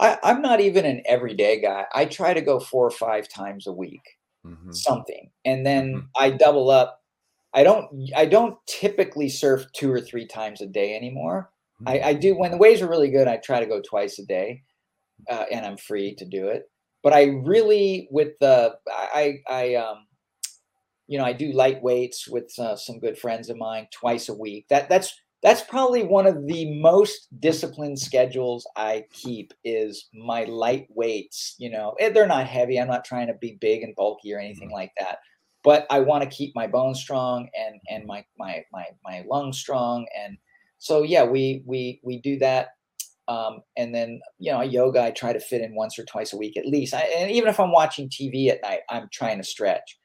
[0.00, 1.86] I, am not even an everyday guy.
[1.94, 4.02] I try to go four or five times a week,
[4.44, 4.72] mm-hmm.
[4.72, 6.06] something, and then mm-hmm.
[6.16, 7.00] I double up.
[7.52, 8.10] I don't.
[8.16, 11.50] I don't typically surf two or three times a day anymore.
[11.80, 11.88] Mm-hmm.
[11.88, 13.28] I, I, do when the waves are really good.
[13.28, 14.62] I try to go twice a day,
[15.30, 16.68] uh, and I'm free to do it
[17.04, 20.06] but I really with the I I um
[21.06, 24.34] you know I do light weights with uh, some good friends of mine twice a
[24.34, 24.66] week.
[24.70, 30.86] That that's that's probably one of the most disciplined schedules I keep is my light
[30.88, 31.54] weights.
[31.58, 32.80] You know, eh, they're not heavy.
[32.80, 34.76] I'm not trying to be big and bulky or anything mm-hmm.
[34.76, 35.18] like that.
[35.62, 39.58] But I want to keep my bones strong and and my my my my lungs
[39.58, 40.06] strong.
[40.18, 40.38] And
[40.78, 42.68] so yeah, we we we do that
[43.28, 46.36] um, and then, you know, yoga, I try to fit in once or twice a
[46.36, 46.94] week at least.
[46.94, 49.98] I, and even if I'm watching TV at night, I'm trying to stretch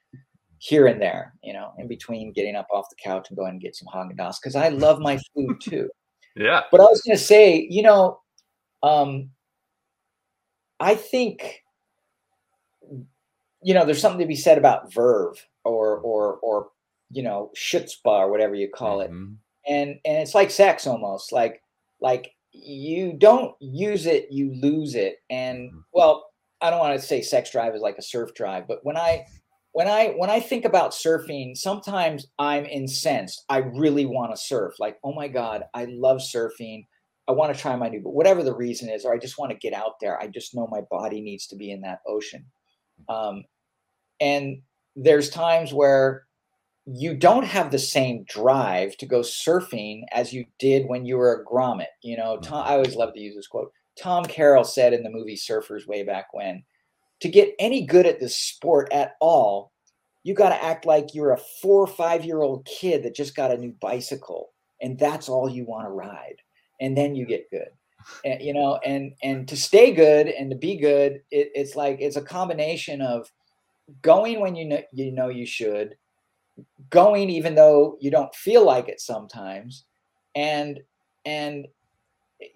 [0.60, 3.62] here and there, you know, in between getting up off the couch and going and
[3.62, 5.90] get some Haagen Dazs because I love my food too.
[6.36, 6.62] yeah.
[6.72, 8.20] But I was going to say, you know,
[8.84, 9.30] um,
[10.80, 11.64] I think,
[13.62, 16.70] you know, there's something to be said about verve or, or, or,
[17.12, 19.34] you know, chutzpah or whatever you call mm-hmm.
[19.66, 19.72] it.
[19.72, 21.62] And, and it's like sex almost like,
[22.02, 25.18] like you don't use it, you lose it.
[25.30, 25.80] And mm-hmm.
[25.94, 26.26] well,
[26.62, 29.26] I don't want to say sex drive is like a surf drive, but when I
[29.72, 33.46] when I when I think about surfing, sometimes I'm incensed.
[33.50, 34.74] I really want to surf.
[34.80, 36.86] Like, oh my God, I love surfing.
[37.28, 39.52] I want to try my new, but whatever the reason is, or I just want
[39.52, 40.20] to get out there.
[40.20, 42.46] I just know my body needs to be in that ocean.
[43.08, 43.44] Um,
[44.20, 44.64] and
[44.96, 46.26] there's times where
[46.92, 51.34] you don't have the same drive to go surfing as you did when you were
[51.34, 51.88] a grommet.
[52.02, 52.72] You know, Tom, mm-hmm.
[52.72, 53.72] I always love to use this quote.
[54.02, 56.64] Tom Carroll said in the movie Surfers way back when,
[57.20, 59.72] to get any good at this sport at all,
[60.24, 63.36] you got to act like you're a four or five year old kid that just
[63.36, 64.50] got a new bicycle,
[64.82, 66.42] and that's all you want to ride,
[66.80, 67.70] and then you get good.
[68.24, 71.98] And, you know, and and to stay good and to be good, it, it's like
[72.00, 73.32] it's a combination of
[74.02, 75.96] going when you know you know you should,
[76.90, 79.86] going even though you don't feel like it sometimes.
[80.36, 80.80] And
[81.26, 81.68] and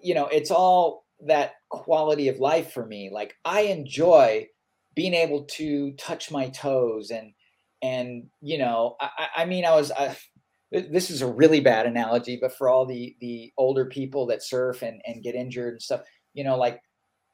[0.00, 3.10] you know it's all that quality of life for me.
[3.12, 4.48] Like i enjoy
[4.94, 7.32] being able to touch my toes and
[7.82, 10.16] and you know i, I mean i was I,
[10.70, 14.82] this is a really bad analogy but for all the the older people that surf
[14.82, 16.80] and and get injured and stuff you know like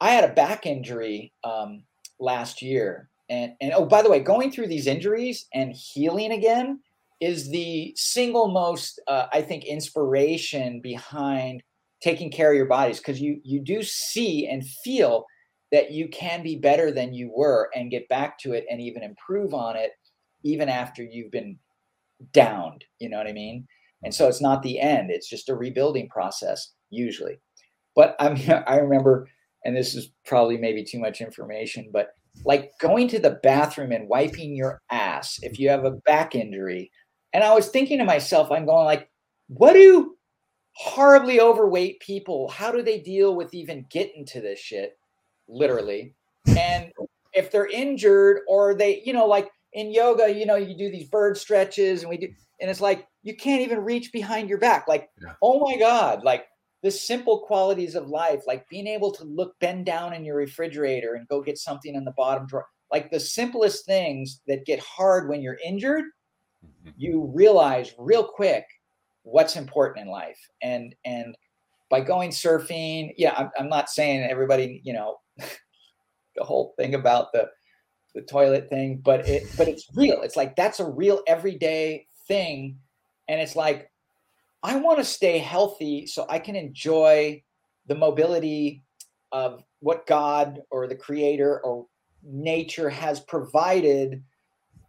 [0.01, 1.85] i had a back injury um
[2.19, 6.81] last year and and oh by the way going through these injuries and healing again
[7.21, 11.63] is the single most uh, i think inspiration behind
[12.03, 15.25] taking care of your bodies because you you do see and feel
[15.73, 19.03] that you can be better than you were and get back to it and even
[19.03, 19.93] improve on it
[20.43, 21.57] even after you've been
[22.33, 23.67] downed you know what i mean?
[24.03, 27.39] And so it's not the end it's just a rebuilding process usually.
[27.95, 29.29] But i mean i remember
[29.65, 32.15] and this is probably maybe too much information but
[32.45, 36.91] like going to the bathroom and wiping your ass if you have a back injury.
[37.33, 39.09] And I was thinking to myself, I'm going like,
[39.49, 40.17] what do
[40.75, 44.99] horribly overweight people, how do they deal with even getting to this shit?
[45.49, 46.15] Literally.
[46.47, 46.91] And
[47.33, 51.09] if they're injured or they, you know, like in yoga, you know, you do these
[51.09, 52.29] bird stretches and we do,
[52.61, 54.89] and it's like you can't even reach behind your back.
[54.89, 55.35] Like, yeah.
[55.43, 56.47] oh my God, like
[56.83, 61.15] the simple qualities of life, like being able to look, bend down in your refrigerator
[61.15, 65.29] and go get something in the bottom drawer, like the simplest things that get hard
[65.29, 66.05] when you're injured,
[66.65, 66.91] mm-hmm.
[66.97, 68.65] you realize real quick
[69.23, 70.39] what's important in life.
[70.63, 71.37] And, and,
[71.91, 77.33] by going surfing, yeah, I'm, I'm not saying everybody, you know, the whole thing about
[77.33, 77.51] the
[78.15, 80.23] the toilet thing, but it but it's real.
[80.23, 82.79] It's like that's a real everyday thing,
[83.29, 83.90] and it's like
[84.63, 87.43] I want to stay healthy so I can enjoy
[87.87, 88.83] the mobility
[89.33, 91.87] of what God or the Creator or
[92.23, 94.23] nature has provided.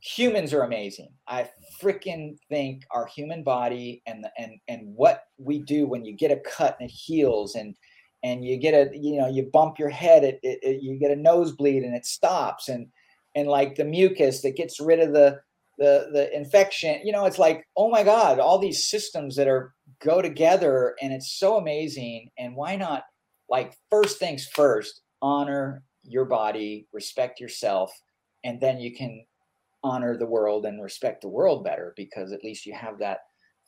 [0.01, 1.09] Humans are amazing.
[1.27, 1.49] I
[1.81, 6.31] freaking think our human body and the, and and what we do when you get
[6.31, 7.75] a cut and it heals and
[8.23, 11.11] and you get a you know you bump your head it, it, it, you get
[11.11, 12.87] a nosebleed and it stops and
[13.35, 15.39] and like the mucus that gets rid of the
[15.81, 19.73] the the infection you know it's like oh my god all these systems that are
[20.01, 23.03] go together and it's so amazing and why not
[23.49, 27.91] like first things first honor your body respect yourself
[28.43, 29.23] and then you can
[29.83, 33.19] honor the world and respect the world better because at least you have that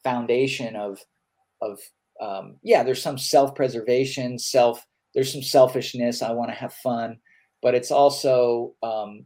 [0.04, 1.00] foundation of
[1.62, 1.80] of
[2.22, 6.22] um, yeah, there's some self preservation, self, there's some selfishness.
[6.22, 7.18] I want to have fun,
[7.62, 9.26] but it's also um,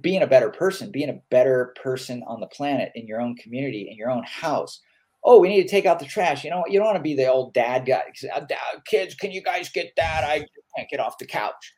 [0.00, 3.88] being a better person, being a better person on the planet in your own community,
[3.90, 4.80] in your own house.
[5.24, 6.44] Oh, we need to take out the trash.
[6.44, 8.02] You know, you don't want to be the old dad guy.
[8.34, 8.44] Uh,
[8.86, 10.24] kids, can you guys get that?
[10.24, 11.74] I can't get off the couch.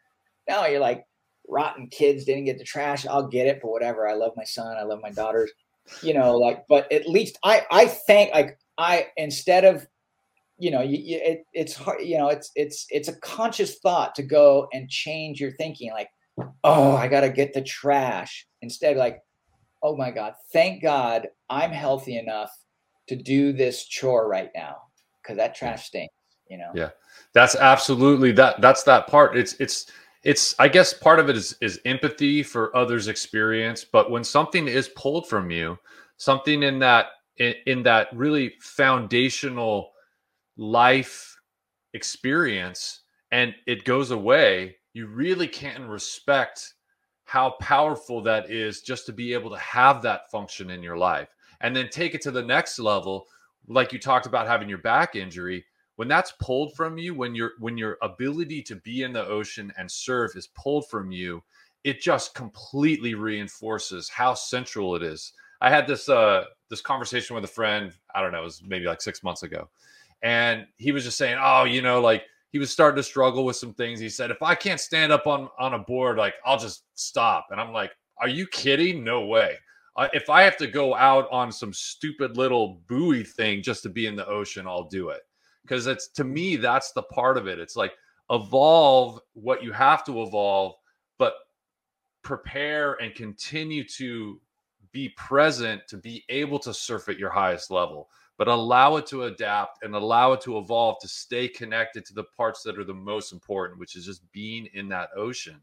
[0.49, 1.05] Now you're like,
[1.49, 3.07] rotten kids didn't get the trash.
[3.07, 4.07] I'll get it, but whatever.
[4.07, 4.77] I love my son.
[4.77, 5.51] I love my daughters.
[6.03, 9.87] You know, like, but at least I, I thank, like, I instead of
[10.59, 14.15] you know, you, you, it, it's hard, you know, it's it's it's a conscious thought
[14.17, 15.93] to go and change your thinking.
[15.93, 16.09] Like,
[16.65, 18.97] oh, I got to get the trash instead.
[18.97, 19.21] Like,
[19.83, 22.51] oh my God, thank God I'm healthy enough
[23.09, 24.77] to do this chore right now
[25.23, 26.15] because that trash stinks.
[26.49, 26.71] You know.
[26.75, 26.91] Yeah,
[27.35, 28.61] that's absolutely that.
[28.61, 29.37] That's that part.
[29.37, 29.91] It's it's
[30.23, 30.55] it's.
[30.59, 33.85] I guess part of it is is empathy for others' experience.
[33.85, 35.79] But when something is pulled from you,
[36.17, 39.93] something in that in, in that really foundational
[40.57, 41.37] life
[41.95, 46.75] experience and it goes away, you really can't respect
[47.25, 51.29] how powerful that is just to be able to have that function in your life.
[51.61, 53.27] And then take it to the next level,
[53.67, 55.65] like you talked about having your back injury.
[55.97, 59.73] When that's pulled from you, when your when your ability to be in the ocean
[59.77, 61.43] and surf is pulled from you,
[61.85, 65.33] it just completely reinforces how central it is.
[65.61, 68.87] I had this uh this conversation with a friend, I don't know, it was maybe
[68.87, 69.69] like 6 months ago
[70.23, 73.57] and he was just saying, "Oh, you know, like he was starting to struggle with
[73.57, 76.59] some things." He said, "If I can't stand up on on a board, like I'll
[76.59, 79.05] just stop." And I'm like, "Are you kidding?
[79.05, 79.57] No way."
[79.97, 83.89] Uh, if I have to go out on some stupid little buoy thing just to
[83.89, 85.23] be in the ocean, I'll do it.
[85.63, 87.59] Because it's to me, that's the part of it.
[87.59, 87.93] It's like
[88.31, 90.77] evolve what you have to evolve,
[91.19, 91.35] but
[92.23, 94.41] prepare and continue to
[94.93, 98.09] be present to be able to surf at your highest level
[98.39, 102.25] but allow it to adapt and allow it to evolve to stay connected to the
[102.37, 105.61] parts that are the most important, which is just being in that ocean.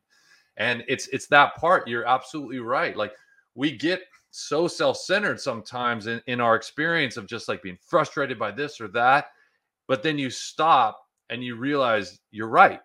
[0.57, 1.87] And it's it's that part.
[1.87, 2.95] You're absolutely right.
[2.95, 3.13] Like
[3.55, 8.51] we get so self-centered sometimes in, in our experience of just like being frustrated by
[8.51, 9.27] this or that.
[9.87, 12.81] But then you stop and you realize you're right.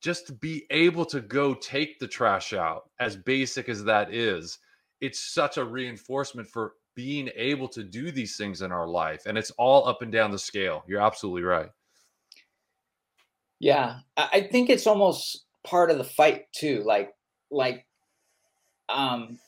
[0.00, 4.58] Just to be able to go take the trash out, as basic as that is,
[5.00, 9.38] it's such a reinforcement for being able to do these things in our life and
[9.38, 10.82] it's all up and down the scale.
[10.88, 11.70] You're absolutely right.
[13.60, 17.12] Yeah i think it's almost part of the fight too like
[17.50, 17.86] like
[18.88, 19.38] um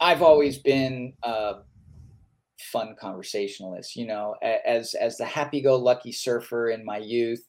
[0.00, 1.56] i've always been a
[2.72, 7.44] fun conversationalist you know as as the happy-go-lucky surfer in my youth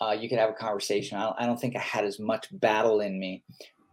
[0.00, 1.16] uh, you could have a conversation.
[1.16, 3.44] I don't, I don't think i had as much battle in me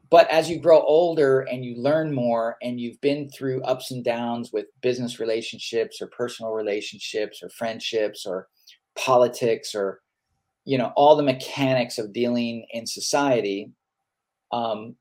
[0.09, 4.03] but as you grow older and you learn more and you've been through ups and
[4.03, 8.47] downs with business relationships or personal relationships or friendships or
[8.95, 10.01] politics or
[10.65, 13.71] you know all the mechanics of dealing in society
[14.51, 14.95] um,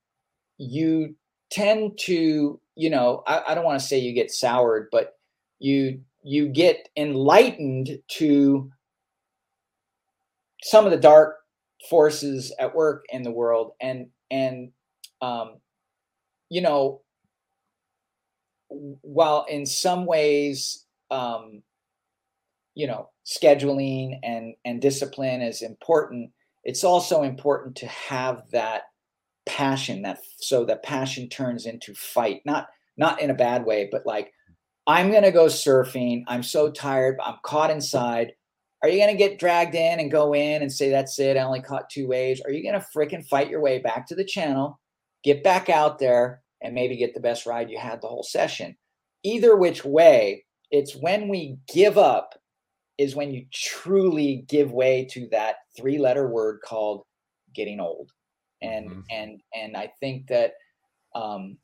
[0.58, 1.14] you
[1.50, 5.14] tend to you know I, I don't want to say you get soured but
[5.58, 8.70] you you get enlightened to
[10.62, 11.36] some of the dark
[11.88, 14.70] forces at work in the world and and
[15.20, 15.56] um,
[16.48, 17.02] you know,
[18.68, 21.62] while in some ways, um,
[22.74, 26.30] you know, scheduling and and discipline is important,
[26.64, 28.82] it's also important to have that
[29.46, 34.04] passion that so that passion turns into fight not not in a bad way but
[34.04, 34.30] like
[34.86, 38.34] i'm to go surfing i'm so tired i'm caught inside
[38.82, 41.40] are you going to get dragged in and go in and say, that's it, I
[41.40, 42.40] only caught two waves?
[42.42, 44.78] Are you going to freaking fight your way back to the channel,
[45.32, 48.76] get back out there, and maybe get the best ride you had the whole session?
[49.22, 52.34] Either which way, it's when we give up
[52.98, 57.04] is when you truly give way to that three letter word called
[57.54, 58.10] getting old.
[58.60, 59.00] And mm-hmm.
[59.10, 60.52] and and I think that
[61.14, 61.58] um,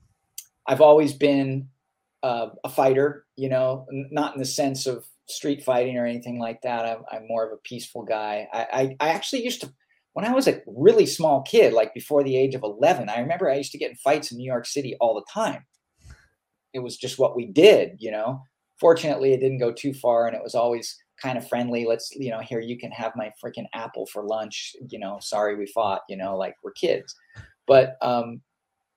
[0.67, 1.69] I've always been
[2.23, 6.63] uh, a fighter, you know, not in the sense of street fighting or anything like
[6.63, 6.85] that.
[6.85, 8.49] I'm, I'm more of a peaceful guy.
[8.53, 9.73] I, I, I, actually used to,
[10.15, 13.51] when I was a really small kid, like before the age of 11, I remember
[13.51, 15.67] I used to get in fights in New York City all the time.
[16.73, 18.43] It was just what we did, you know.
[18.81, 21.85] Fortunately, it didn't go too far and it was always kind of friendly.
[21.85, 24.75] Let's, you know, here you can have my freaking apple for lunch.
[24.89, 27.15] You know, sorry we fought, you know, like we're kids.
[27.67, 28.41] But um,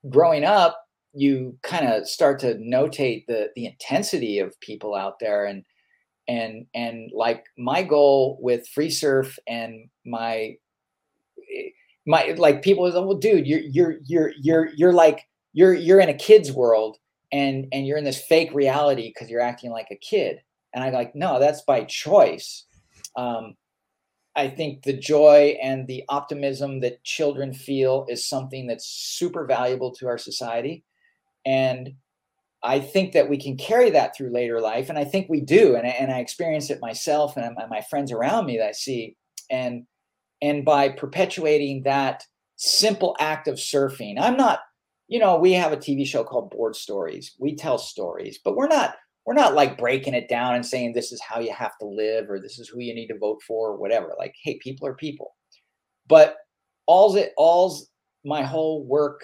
[0.09, 0.79] growing up,
[1.13, 5.63] you kind of start to notate the the intensity of people out there and
[6.27, 10.57] and and like my goal with FreeSurf and my
[12.07, 16.09] my like people is well dude you're you're you're you're you're like you're you're in
[16.09, 16.97] a kid's world
[17.31, 20.39] and and you're in this fake reality because you're acting like a kid
[20.73, 22.65] and i'm like no that's by choice
[23.17, 23.55] um
[24.35, 29.91] i think the joy and the optimism that children feel is something that's super valuable
[29.91, 30.83] to our society
[31.45, 31.93] and
[32.63, 35.75] I think that we can carry that through later life, and I think we do.
[35.75, 39.15] And I, and I experience it myself and my friends around me that I see.
[39.49, 39.85] And
[40.41, 42.23] and by perpetuating that
[42.55, 44.59] simple act of surfing, I'm not.
[45.09, 47.27] You know, we have a TV show called BoardStories.
[47.39, 51.11] We tell stories, but we're not we're not like breaking it down and saying this
[51.11, 53.71] is how you have to live or this is who you need to vote for
[53.71, 54.15] or whatever.
[54.17, 55.35] Like, hey, people are people.
[56.07, 56.35] But
[56.87, 57.89] all's it all's
[58.25, 59.23] my whole work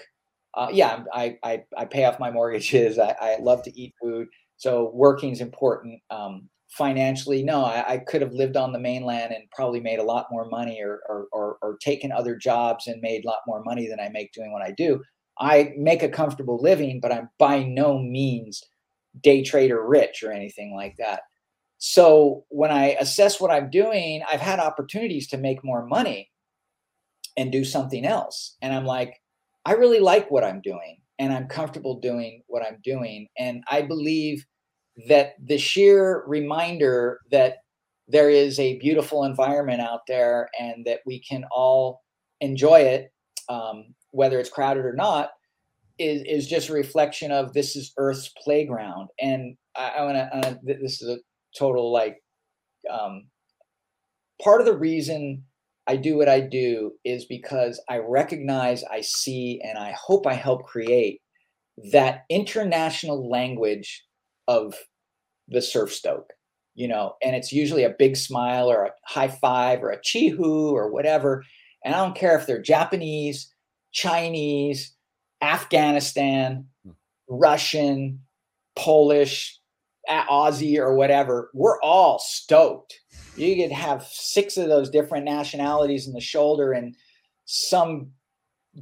[0.56, 2.98] uh, yeah, I, I, I pay off my mortgages.
[3.00, 4.28] I, I love to eat food.
[4.56, 6.00] So working is important.
[6.10, 10.04] Um, financially, no, I, I, could have lived on the mainland and probably made a
[10.04, 13.62] lot more money or, or, or, or taken other jobs and made a lot more
[13.62, 15.00] money than I make doing what I do.
[15.38, 18.62] I make a comfortable living, but I'm by no means
[19.20, 21.22] day trader rich or anything like that.
[21.78, 26.30] So when I assess what I'm doing, I've had opportunities to make more money
[27.36, 28.56] and do something else.
[28.62, 29.20] And I'm like,
[29.64, 33.28] I really like what I'm doing and I'm comfortable doing what I'm doing.
[33.38, 34.44] And I believe
[35.08, 37.56] that the sheer reminder that
[38.06, 42.02] there is a beautiful environment out there and that we can all
[42.40, 43.12] enjoy it,
[43.48, 45.30] um, whether it's crowded or not,
[45.98, 49.08] is, is just a reflection of this is Earth's playground.
[49.20, 51.18] And I, I want to, this is a
[51.58, 52.16] total like,
[52.90, 53.26] um,
[54.42, 55.44] part of the reason
[55.86, 60.34] I do what I do is because I recognize, I see, and I hope I
[60.34, 61.20] help create
[61.92, 64.04] that international language
[64.48, 64.74] of
[65.48, 66.32] the surf stoke,
[66.74, 70.70] you know, and it's usually a big smile or a high five or a chi-hoo
[70.70, 71.44] or whatever.
[71.84, 73.52] And I don't care if they're Japanese,
[73.92, 74.94] Chinese,
[75.42, 76.92] Afghanistan, hmm.
[77.28, 78.20] Russian,
[78.76, 79.58] Polish,
[80.08, 81.50] Aussie, or whatever.
[81.54, 83.00] We're all stoked
[83.36, 86.94] you could have six of those different nationalities in the shoulder and
[87.44, 88.10] some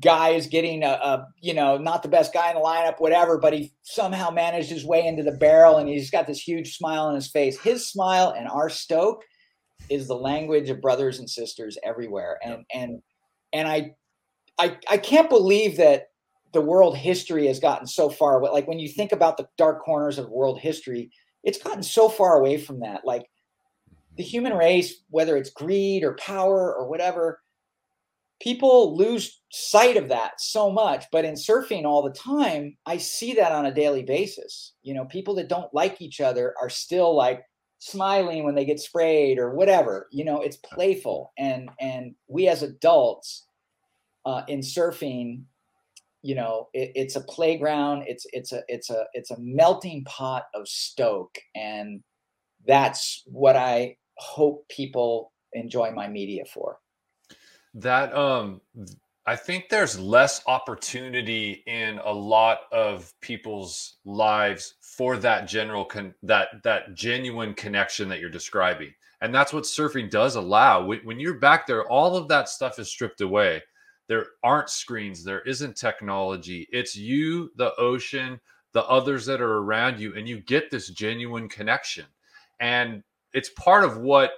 [0.00, 3.36] guy is getting a, a, you know not the best guy in the lineup whatever
[3.38, 7.04] but he somehow managed his way into the barrel and he's got this huge smile
[7.04, 7.60] on his face.
[7.60, 9.22] His smile and our stoke
[9.90, 12.38] is the language of brothers and sisters everywhere.
[12.42, 13.02] And and
[13.52, 13.90] and i
[14.58, 16.08] i i can't believe that
[16.52, 20.18] the world history has gotten so far like when you think about the dark corners
[20.18, 21.10] of world history
[21.44, 23.02] it's gotten so far away from that.
[23.04, 23.26] Like
[24.16, 27.40] the human race, whether it's greed or power or whatever,
[28.42, 31.04] people lose sight of that so much.
[31.12, 34.74] But in surfing all the time, I see that on a daily basis.
[34.82, 37.42] You know, people that don't like each other are still like
[37.78, 40.08] smiling when they get sprayed or whatever.
[40.10, 41.32] You know, it's playful.
[41.38, 43.46] And and we as adults
[44.26, 45.44] uh, in surfing,
[46.22, 48.04] you know, it, it's a playground.
[48.06, 52.02] It's it's a it's a it's a melting pot of stoke and
[52.66, 56.78] that's what I hope people enjoy my media for.
[57.74, 58.60] That um
[59.24, 66.14] I think there's less opportunity in a lot of people's lives for that general con-
[66.24, 68.92] that that genuine connection that you're describing.
[69.20, 70.84] And that's what surfing does allow.
[70.84, 73.62] When you're back there, all of that stuff is stripped away.
[74.08, 76.66] There aren't screens, there isn't technology.
[76.72, 78.40] It's you, the ocean,
[78.72, 82.06] the others that are around you, and you get this genuine connection.
[82.58, 84.32] And it's part of what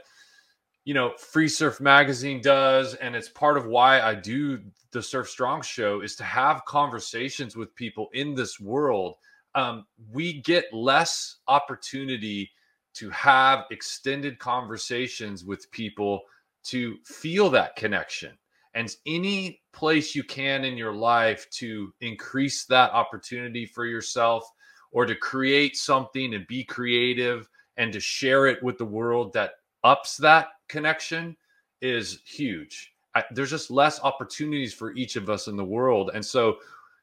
[0.84, 4.60] you know FreeSurf magazine does and it's part of why i do
[4.94, 9.16] the surf strong show is to have conversations with people in this world.
[9.54, 12.50] Um, we get less opportunity
[12.94, 16.22] to have extended conversations with people
[16.64, 18.38] to feel that connection.
[18.74, 24.48] And any place you can in your life to increase that opportunity for yourself
[24.92, 29.54] or to create something and be creative and to share it with the world that
[29.84, 31.36] ups that connection
[31.80, 32.92] is huge.
[33.14, 36.10] I, there's just less opportunities for each of us in the world.
[36.14, 36.56] And so,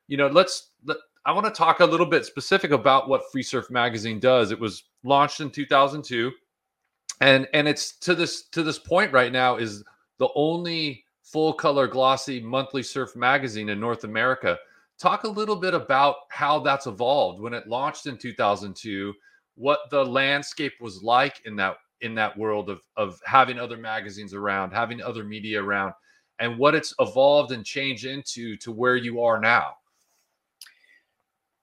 [0.08, 3.70] you know, let's, let, I want to talk a little bit specific about what FreeSurf
[3.70, 4.52] Magazine does.
[4.52, 6.32] It was launched in 2002
[7.22, 9.84] and and it's to this to this point right now is
[10.18, 14.58] the only full color glossy monthly surf magazine in North America.
[15.00, 19.14] Talk a little bit about how that's evolved when it launched in 2002,
[19.56, 24.34] what the landscape was like in that in that world of of having other magazines
[24.34, 25.94] around, having other media around,
[26.40, 29.76] and what it's evolved and changed into to where you are now.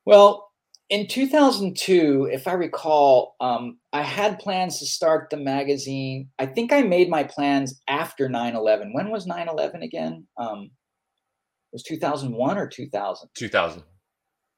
[0.04, 0.48] Well,
[0.90, 6.30] in 2002, if I recall, um, I had plans to start the magazine.
[6.38, 8.94] I think I made my plans after 9 11.
[8.94, 10.26] When was 9 11 again?
[10.38, 13.28] Um, it was 2001 or 2000?
[13.34, 13.82] 2000.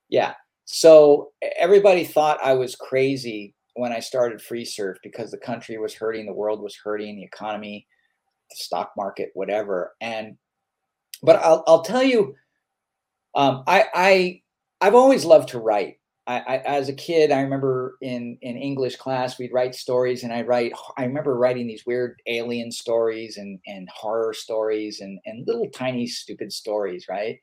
[0.08, 0.34] Yeah.
[0.66, 6.26] So everybody thought I was crazy when I started FreeSurf because the country was hurting,
[6.26, 7.86] the world was hurting, the economy,
[8.50, 9.94] the stock market, whatever.
[10.00, 10.36] And,
[11.22, 12.34] but I'll, I'll tell you,
[13.34, 14.42] um, I, I,
[14.80, 16.00] I've always loved to write
[16.30, 20.32] I, I, as a kid, I remember in in English class we'd write stories, and
[20.32, 20.72] I write.
[20.96, 26.06] I remember writing these weird alien stories and and horror stories and and little tiny
[26.06, 27.38] stupid stories, right?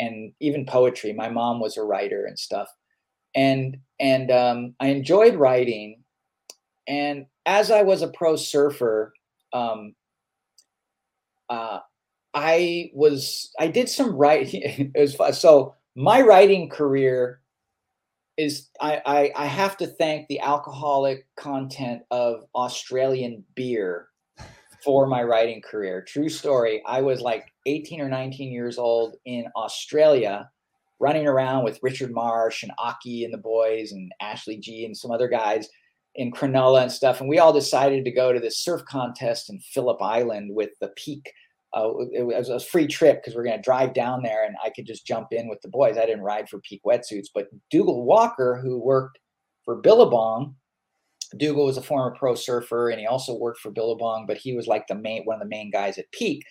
[0.00, 1.12] And even poetry.
[1.12, 2.68] My mom was a writer and stuff,
[3.36, 6.02] and and um, I enjoyed writing.
[6.88, 9.12] And as I was a pro surfer,
[9.52, 9.94] um,
[11.48, 11.80] uh,
[12.34, 14.92] I was I did some writing.
[14.94, 17.40] it was so my writing career
[18.36, 24.08] is I, I, I have to thank the alcoholic content of Australian beer
[24.84, 26.02] for my writing career.
[26.02, 26.82] True story.
[26.86, 30.50] I was like 18 or 19 years old in Australia,
[30.98, 35.10] running around with Richard Marsh and Aki and the boys and Ashley G and some
[35.10, 35.68] other guys
[36.14, 37.20] in Cronulla and stuff.
[37.20, 40.88] And we all decided to go to this surf contest in Phillip Island with the
[40.96, 41.32] Peak
[41.76, 44.56] uh, it was a free trip because we are going to drive down there and
[44.64, 45.98] I could just jump in with the boys.
[45.98, 49.18] I didn't ride for peak wetsuits, but Dougal Walker, who worked
[49.64, 50.54] for Billabong,
[51.36, 54.66] Dougal was a former pro surfer and he also worked for Billabong, but he was
[54.66, 56.42] like the main one of the main guys at Peak.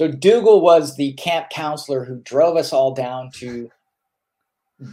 [0.00, 3.68] So Dougal was the camp counselor who drove us all down to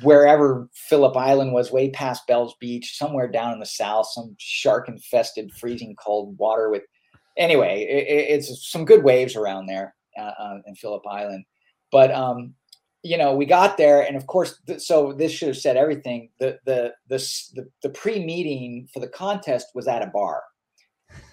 [0.02, 4.90] wherever Phillip Island was, way past Bell's Beach, somewhere down in the south, some shark
[4.90, 6.84] infested, freezing cold water with
[7.38, 11.46] anyway, it, it's some good waves around there uh, uh, in Phillip Island.
[11.90, 12.54] But um,
[13.02, 16.32] you know, we got there, and of course, th- so this should have said everything.
[16.42, 17.18] The the the
[17.56, 20.44] the, the pre meeting for the contest was at a bar,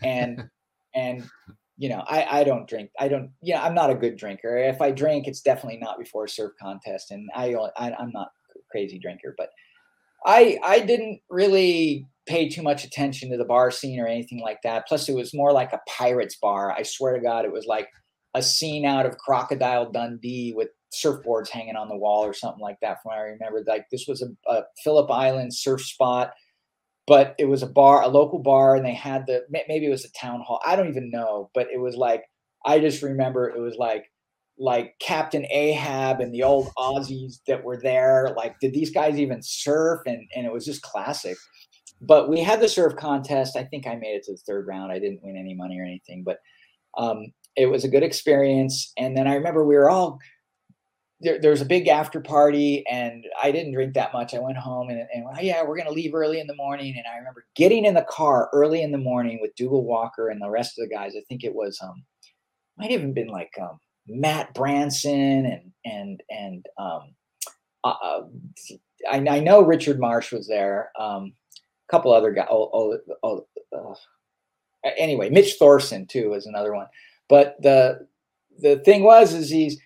[0.01, 0.49] and
[0.95, 1.29] and
[1.77, 2.91] you know, I I don't drink.
[2.99, 3.31] I don't.
[3.43, 4.57] Yeah, I'm not a good drinker.
[4.57, 8.29] If I drink, it's definitely not before a surf contest, and I, I I'm not
[8.55, 9.51] a crazy drinker, but
[10.25, 14.63] I I didn't really pay too much attention to the bar scene or anything like
[14.63, 14.87] that.
[14.87, 16.73] Plus, it was more like a pirates bar.
[16.73, 17.89] I swear to God, it was like
[18.35, 22.79] a scene out of Crocodile Dundee with surfboards hanging on the wall or something like
[22.81, 23.03] that.
[23.03, 26.33] From what I remember, like this was a, a Phillip Island surf spot,
[27.07, 30.05] but it was a bar, a local bar, and they had the maybe it was
[30.05, 30.61] a town hall.
[30.67, 32.25] I don't even know, but it was like
[32.65, 34.11] I just remember it was like
[34.59, 38.33] like Captain Ahab and the old Aussies that were there.
[38.37, 40.01] Like, did these guys even surf?
[40.07, 41.37] And and it was just classic.
[42.01, 43.57] But we had the surf contest.
[43.57, 44.93] I think I made it to the third round.
[44.93, 46.39] I didn't win any money or anything, but
[46.99, 48.93] um, it was a good experience.
[48.99, 50.19] And then I remember we were all
[51.25, 54.35] there, there was a big after party, and I didn't drink that much.
[54.35, 56.95] I went home and, and oh, yeah, we're gonna leave early in the morning.
[56.97, 60.41] And I remember getting in the car early in the morning with Dougal Walker and
[60.41, 61.15] the rest of the guys.
[61.17, 62.05] I think it was um
[62.77, 67.15] might even been like um Matt Branson and and and um,
[67.83, 68.23] uh, uh,
[69.11, 70.91] I, I, know Richard Marsh was there.
[70.99, 72.47] Um, a couple other guys.
[72.51, 73.97] Oh, oh, oh
[74.85, 76.87] anyway, Mitch Thorson too was another one.
[77.29, 78.07] But the
[78.61, 79.79] the thing was is he's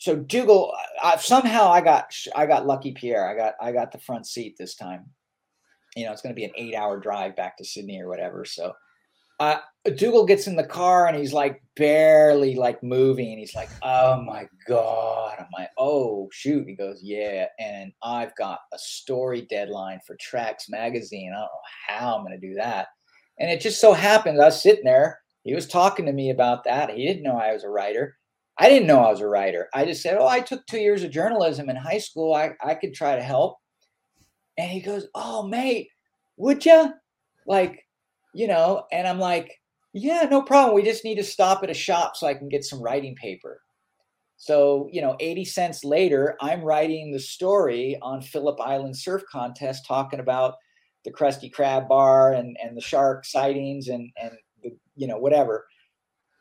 [0.00, 0.74] so Dougal.
[1.02, 3.28] Uh, somehow I got I got lucky Pierre.
[3.28, 5.04] I got I got the front seat this time.
[5.94, 8.46] You know, it's going to be an eight hour drive back to Sydney or whatever.
[8.46, 8.72] So
[9.40, 9.58] uh,
[9.96, 13.38] Dougal gets in the car and he's like barely like moving.
[13.38, 18.60] He's like, "Oh my god!" I'm like, "Oh shoot!" He goes, "Yeah," and I've got
[18.72, 21.32] a story deadline for Tracks magazine.
[21.34, 21.48] I don't know
[21.88, 22.88] how I'm going to do that.
[23.38, 25.20] And it just so happened I was sitting there.
[25.44, 26.90] He was talking to me about that.
[26.90, 28.16] He didn't know I was a writer.
[28.60, 29.68] I didn't know I was a writer.
[29.74, 32.34] I just said, "Oh, I took two years of journalism in high school.
[32.34, 33.58] I I could try to help."
[34.58, 35.88] And he goes, "Oh, mate,
[36.36, 36.92] would you?"
[37.46, 37.86] like,
[38.32, 39.60] you know, and I'm like,
[39.92, 40.74] yeah, no problem.
[40.74, 43.60] We just need to stop at a shop so I can get some writing paper.
[44.36, 49.84] So, you know, 80 cents later, I'm writing the story on Phillip Island Surf Contest
[49.86, 50.54] talking about
[51.04, 54.32] the Krusty Krab bar and, and the shark sightings and, and
[54.62, 55.66] the, you know, whatever.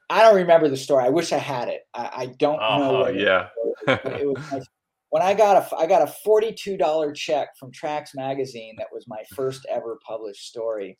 [0.09, 1.05] I don't remember the story.
[1.05, 1.81] I wish I had it.
[1.93, 3.07] I, I don't oh, know.
[3.09, 3.47] yeah.
[3.87, 4.61] It, it was my,
[5.09, 8.75] when I got a I got a forty two dollar check from Tracks magazine.
[8.77, 10.97] That was my first ever published story,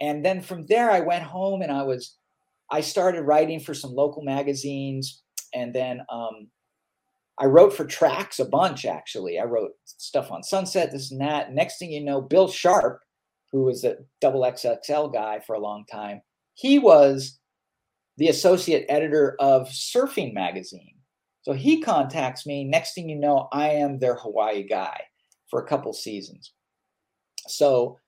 [0.00, 2.16] and then from there I went home and I was
[2.70, 5.22] I started writing for some local magazines,
[5.54, 6.48] and then um,
[7.38, 8.84] I wrote for Tracks a bunch.
[8.84, 11.52] Actually, I wrote stuff on Sunset, this and that.
[11.52, 13.00] Next thing you know, Bill Sharpe,
[13.50, 16.20] who was a double XXL guy for a long time,
[16.54, 17.39] he was
[18.20, 20.94] the associate editor of Surfing Magazine.
[21.40, 22.64] So he contacts me.
[22.64, 25.00] Next thing you know, I am their Hawaii guy
[25.48, 26.52] for a couple seasons.
[27.48, 27.98] So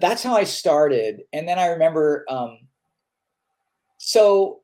[0.00, 1.24] that's how I started.
[1.34, 2.56] And then I remember, um,
[3.98, 4.62] so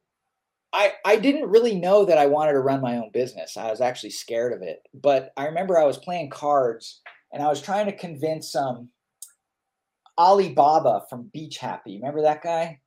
[0.72, 3.59] I I didn't really know that I wanted to run my own business.
[3.59, 4.81] I was actually scared of it.
[4.95, 7.03] But I remember I was playing cards
[7.35, 8.89] and I was trying to convince um
[10.16, 11.97] Alibaba from Beach Happy.
[11.97, 12.81] Remember that guy?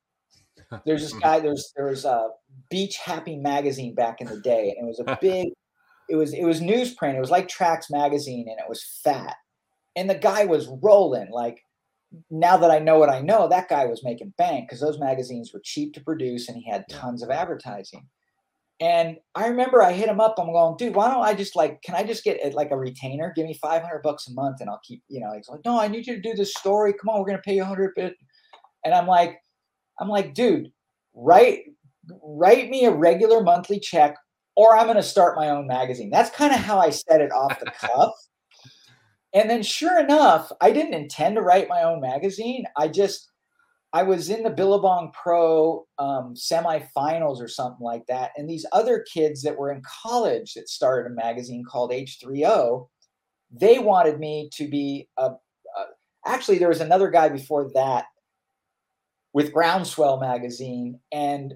[0.86, 1.40] There's this guy.
[1.40, 2.30] There's there was a
[2.70, 5.50] Beach Happy magazine back in the day, and it was a big.
[6.10, 7.16] it was it was newsprint.
[7.16, 9.36] It was like Tracks magazine, and it was fat.
[9.96, 11.30] And the guy was rolling.
[11.32, 11.62] Like
[12.30, 15.52] now that I know what I know, that guy was making bank because those magazines
[15.54, 18.08] were cheap to produce, and he had tons of advertising.
[18.80, 20.36] And I remember I hit him up.
[20.38, 22.78] I'm going, dude, why don't I just like, can I just get uh, like a
[22.78, 23.32] retainer?
[23.36, 25.88] Give me 500 bucks a month and I'll keep, you know, he's like, no, I
[25.88, 26.92] need you to do this story.
[26.92, 28.16] Come on, we're going to pay you 100 bit.
[28.84, 29.38] And I'm like,
[30.00, 30.72] I'm like, dude,
[31.14, 31.64] write
[32.22, 34.16] write me a regular monthly check,
[34.56, 36.10] or I'm going to start my own magazine.
[36.10, 38.14] That's kind of how I said it off the cuff.
[39.34, 42.66] and then, sure enough, I didn't intend to write my own magazine.
[42.78, 43.30] I just
[43.94, 49.06] I was in the Billabong Pro um, semifinals or something like that, and these other
[49.12, 52.88] kids that were in college that started a magazine called H3O,
[53.52, 55.86] they wanted me to be a, a
[56.26, 58.06] actually there was another guy before that
[59.34, 61.56] with Groundswell magazine, and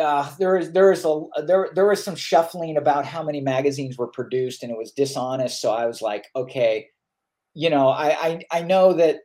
[0.00, 3.98] uh, there is there is a there there was some shuffling about how many magazines
[3.98, 5.60] were produced, and it was dishonest.
[5.60, 6.88] So I was like, okay,
[7.54, 9.18] you know, I I, I know that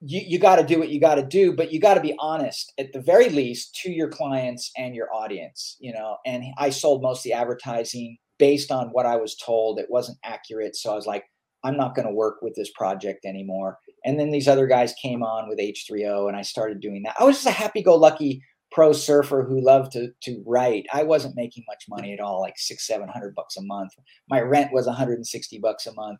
[0.00, 2.16] you, you got to do what you got to do, but you got to be
[2.18, 6.16] honest at the very least to your clients and your audience, you know.
[6.26, 9.78] And I sold most of the advertising based on what I was told.
[9.78, 11.24] It wasn't accurate, so I was like,
[11.62, 13.78] I'm not going to work with this project anymore.
[14.04, 17.16] And then these other guys came on with H3O and I started doing that.
[17.18, 20.86] I was just a happy go lucky pro surfer who loved to to write.
[20.92, 23.92] I wasn't making much money at all, like six, seven hundred bucks a month.
[24.28, 26.18] My rent was 160 bucks a month.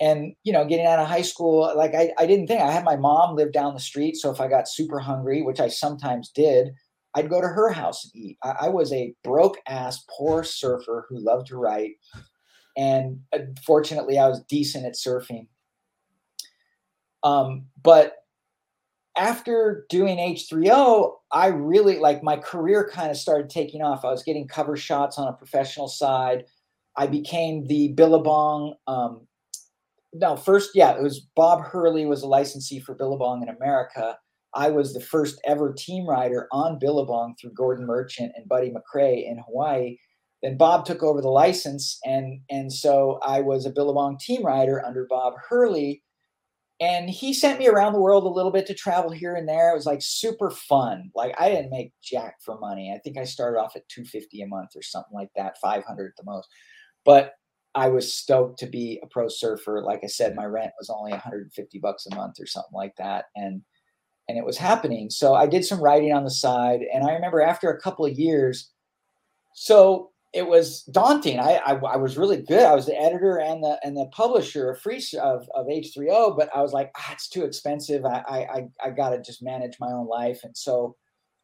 [0.00, 2.84] And you know, getting out of high school, like I, I didn't think I had
[2.84, 4.16] my mom live down the street.
[4.16, 6.68] So if I got super hungry, which I sometimes did,
[7.14, 8.36] I'd go to her house and eat.
[8.42, 11.92] I, I was a broke ass poor surfer who loved to write
[12.76, 15.46] and uh, fortunately i was decent at surfing
[17.22, 18.14] um, but
[19.16, 24.04] after doing h3o i really like my career kind of started taking off.
[24.04, 26.44] I was getting cover shots on a professional side.
[26.96, 29.26] I became the billabong um,
[30.12, 34.18] no first yeah it was bob hurley was a licensee for billabong in america.
[34.54, 39.26] I was the first ever team rider on billabong through gordon merchant and buddy mccrae
[39.26, 39.96] in hawaii.
[40.42, 44.84] Then Bob took over the license, and and so I was a Billabong team rider
[44.84, 46.02] under Bob Hurley,
[46.80, 49.70] and he sent me around the world a little bit to travel here and there.
[49.70, 51.10] It was like super fun.
[51.14, 52.92] Like I didn't make jack for money.
[52.94, 56.16] I think I started off at 250 a month or something like that, 500 at
[56.16, 56.48] the most.
[57.04, 57.32] But
[57.74, 59.82] I was stoked to be a pro surfer.
[59.82, 63.26] Like I said, my rent was only 150 bucks a month or something like that,
[63.36, 63.62] and
[64.28, 65.08] and it was happening.
[65.10, 68.18] So I did some writing on the side, and I remember after a couple of
[68.18, 68.70] years.
[69.54, 71.40] So it was daunting.
[71.40, 72.62] I, I, I was really good.
[72.62, 76.50] I was the editor and the and the publisher of free of, of H3O, but
[76.54, 78.04] I was like, ah, it's too expensive.
[78.04, 80.40] I I I got to just manage my own life.
[80.44, 80.94] And so,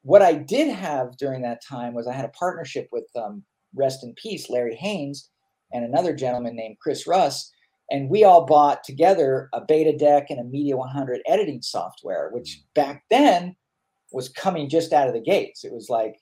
[0.03, 3.43] what I did have during that time was I had a partnership with um,
[3.74, 5.30] rest in peace Larry Haynes,
[5.72, 7.51] and another gentleman named Chris Russ,
[7.90, 12.62] and we all bought together a beta deck and a Media 100 editing software, which
[12.74, 13.57] back then
[14.12, 15.64] was coming just out of the gates.
[15.64, 16.16] It was like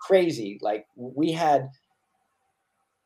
[0.00, 0.58] crazy.
[0.62, 1.68] Like we had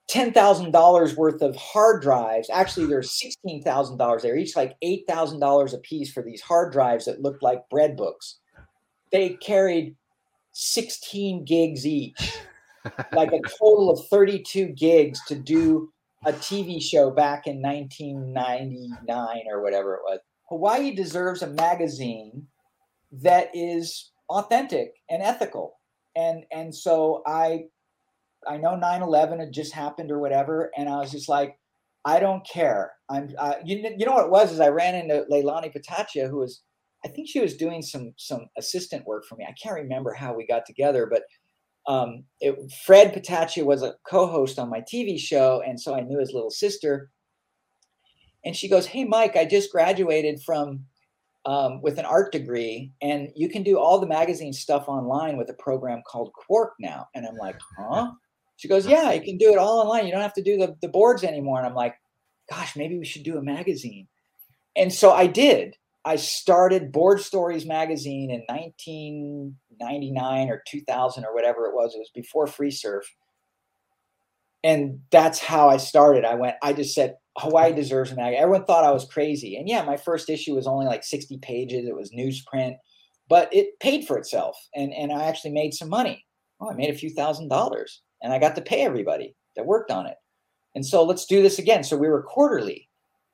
[0.08, 2.50] ten thousand dollars worth of hard drives.
[2.50, 4.22] Actually, there's sixteen thousand dollars.
[4.22, 7.68] They're each like eight thousand dollars a piece for these hard drives that looked like
[7.70, 8.38] bread books.
[9.10, 9.96] They carried
[10.52, 12.38] sixteen gigs each,
[13.12, 15.92] like a total of thirty-two gigs to do
[16.24, 20.20] a TV show back in 1999 or whatever it was.
[20.48, 22.46] Hawaii deserves a magazine
[23.10, 25.78] that is authentic and ethical.
[26.16, 27.64] And and so I
[28.46, 31.58] I know 9/11 had just happened or whatever, and I was just like,
[32.04, 32.92] I don't care.
[33.08, 36.38] I'm uh, you, you know what it was is I ran into Leilani Patacchia, who
[36.38, 36.62] was
[37.04, 39.44] I think she was doing some some assistant work for me.
[39.48, 41.22] I can't remember how we got together, but
[41.86, 46.18] um, it, Fred Patacchia was a co-host on my TV show, and so I knew
[46.18, 47.10] his little sister.
[48.44, 50.84] And she goes, "Hey, Mike, I just graduated from
[51.44, 55.50] um, with an art degree, and you can do all the magazine stuff online with
[55.50, 58.12] a program called Quark now." And I'm like, "Huh?"
[58.62, 60.06] She goes, Yeah, you can do it all online.
[60.06, 61.58] You don't have to do the, the boards anymore.
[61.58, 61.96] And I'm like,
[62.48, 64.06] Gosh, maybe we should do a magazine.
[64.76, 65.74] And so I did.
[66.04, 71.96] I started Board Stories magazine in 1999 or 2000 or whatever it was.
[71.96, 73.02] It was before FreeSurf.
[74.62, 76.24] And that's how I started.
[76.24, 78.42] I went, I just said, Hawaii deserves a magazine.
[78.42, 79.56] Everyone thought I was crazy.
[79.56, 81.86] And yeah, my first issue was only like 60 pages.
[81.86, 82.76] It was newsprint,
[83.28, 84.56] but it paid for itself.
[84.74, 86.24] And, and I actually made some money.
[86.60, 90.06] I made a few thousand dollars and I got to pay everybody that worked on
[90.06, 90.16] it.
[90.74, 91.84] And so let's do this again.
[91.84, 92.88] So we were quarterly.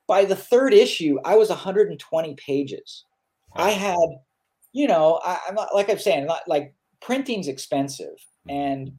[0.07, 3.05] By the third issue, I was 120 pages.
[3.55, 4.09] I had,
[4.73, 8.15] you know, I, am not like I'm saying, not like printing's expensive,
[8.49, 8.93] and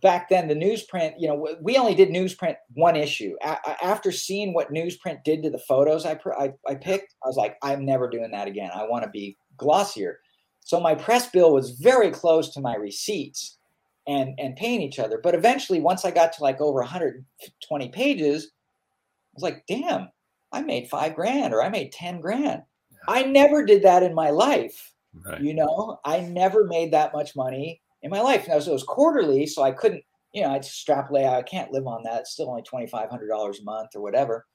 [0.00, 3.34] back then the newsprint, you know, we only did newsprint one issue.
[3.42, 7.28] A- after seeing what newsprint did to the photos I, pr- I I picked, I
[7.28, 8.70] was like, I'm never doing that again.
[8.74, 10.20] I want to be glossier.
[10.60, 13.58] So my press bill was very close to my receipts
[14.06, 15.20] and and paying each other.
[15.22, 20.08] But eventually, once I got to like over 120 pages, I was like, damn,
[20.52, 22.62] I made five grand or I made 10 grand.
[23.08, 24.92] I never did that in my life.
[25.24, 25.40] Right.
[25.40, 28.46] You know, I never made that much money in my life.
[28.48, 31.14] Now, so it was quarterly, so I couldn't, you know, I'd strap out.
[31.14, 32.20] I can't live on that.
[32.20, 34.46] It's still only $2,500 a month or whatever.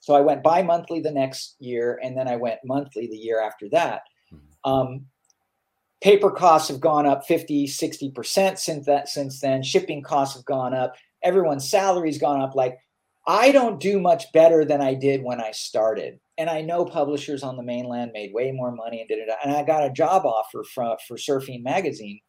[0.00, 3.40] So I went bi monthly the next year, and then I went monthly the year
[3.40, 4.02] after that.
[4.32, 4.70] Mm-hmm.
[4.70, 5.06] Um,
[6.02, 10.74] paper costs have gone up 50 60% since that since then shipping costs have gone
[10.74, 12.78] up everyone's salary's gone up like
[13.26, 17.42] i don't do much better than i did when i started and i know publishers
[17.42, 20.26] on the mainland made way more money and did it and i got a job
[20.26, 22.20] offer for for surfing magazine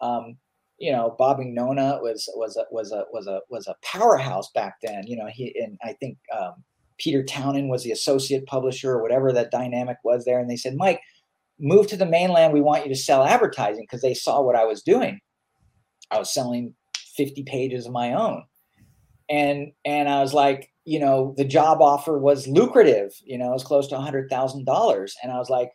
[0.00, 0.36] um,
[0.78, 4.76] you know Bob Mignogna was was a was a was a was a powerhouse back
[4.82, 6.64] then you know he and i think um,
[6.98, 10.74] peter townend was the associate publisher or whatever that dynamic was there and they said
[10.74, 11.00] mike
[11.58, 12.52] move to the mainland.
[12.52, 15.20] We want you to sell advertising because they saw what I was doing.
[16.10, 16.74] I was selling
[17.16, 18.44] 50 pages of my own.
[19.30, 23.54] And and I was like, you know, the job offer was lucrative, you know, it
[23.54, 25.16] was close to a hundred thousand dollars.
[25.22, 25.70] And I was like,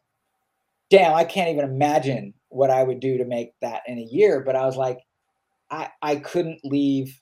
[0.89, 4.41] damn, I can't even imagine what I would do to make that in a year.
[4.41, 4.99] But I was like,
[5.71, 7.19] I I couldn't leave,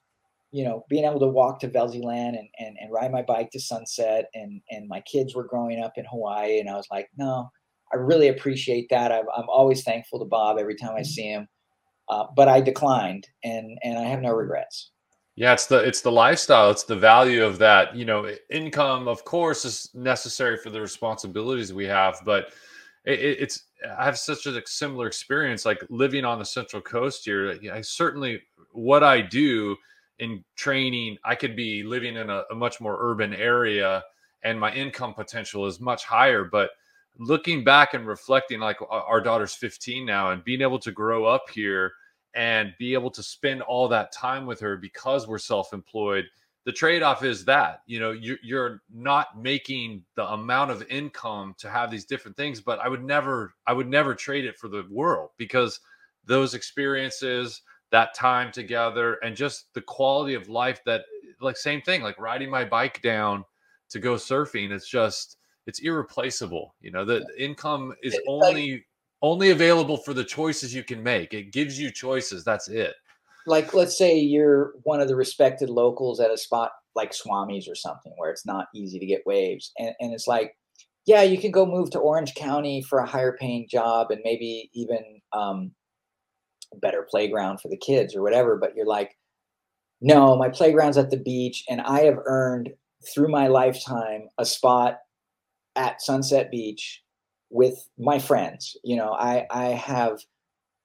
[0.52, 3.60] you know, being able to walk to Velzyland and, and and ride my bike to
[3.60, 6.60] sunset and and my kids were growing up in Hawaii.
[6.60, 7.50] And I was like, no,
[7.94, 9.12] I really appreciate that.
[9.12, 11.04] I'm, I'm always thankful to Bob every time I mm-hmm.
[11.04, 11.48] see him.
[12.10, 14.92] Uh, but I declined, and and I have no regrets.
[15.36, 16.72] Yeah, it's the it's the lifestyle.
[16.72, 17.94] It's the value of that.
[17.96, 22.54] You know, income, of course, is necessary for the responsibilities we have, but
[23.08, 23.64] it, it's
[23.98, 27.58] I have such a similar experience, like living on the Central Coast here.
[27.72, 28.42] I certainly
[28.74, 29.78] what I do
[30.20, 34.04] in training, I could be living in a, a much more urban area,
[34.44, 36.72] and my income potential is much higher, but
[37.20, 41.50] looking back and reflecting like our daughter's 15 now and being able to grow up
[41.50, 41.94] here
[42.36, 46.26] and be able to spend all that time with her because we're self-employed
[46.68, 51.90] the trade-off is that you know you're not making the amount of income to have
[51.90, 55.30] these different things but i would never i would never trade it for the world
[55.38, 55.80] because
[56.26, 61.04] those experiences that time together and just the quality of life that
[61.40, 63.46] like same thing like riding my bike down
[63.90, 65.38] to go surfing it's just
[65.68, 66.74] it's irreplaceable.
[66.82, 68.86] You know, the income is only
[69.22, 71.34] only available for the choices you can make.
[71.34, 72.44] It gives you choices.
[72.44, 72.96] That's it.
[73.48, 77.76] Like let's say you're one of the respected locals at a spot like Swami's or
[77.76, 79.72] something where it's not easy to get waves.
[79.78, 80.58] And, and it's like,
[81.06, 84.70] yeah, you can go move to Orange County for a higher paying job and maybe
[84.74, 85.72] even um,
[86.82, 88.58] better playground for the kids or whatever.
[88.58, 89.16] But you're like,
[90.02, 92.70] no, my playground's at the beach, and I have earned
[93.14, 95.00] through my lifetime a spot
[95.76, 97.02] at Sunset Beach
[97.50, 98.76] with my friends.
[98.84, 100.20] You know, I I have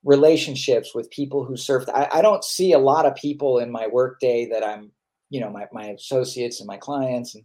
[0.05, 1.85] relationships with people who surf.
[1.89, 4.91] I, I don't see a lot of people in my workday that I'm,
[5.31, 7.35] you know, my my associates and my clients.
[7.35, 7.45] And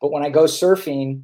[0.00, 1.22] but when I go surfing,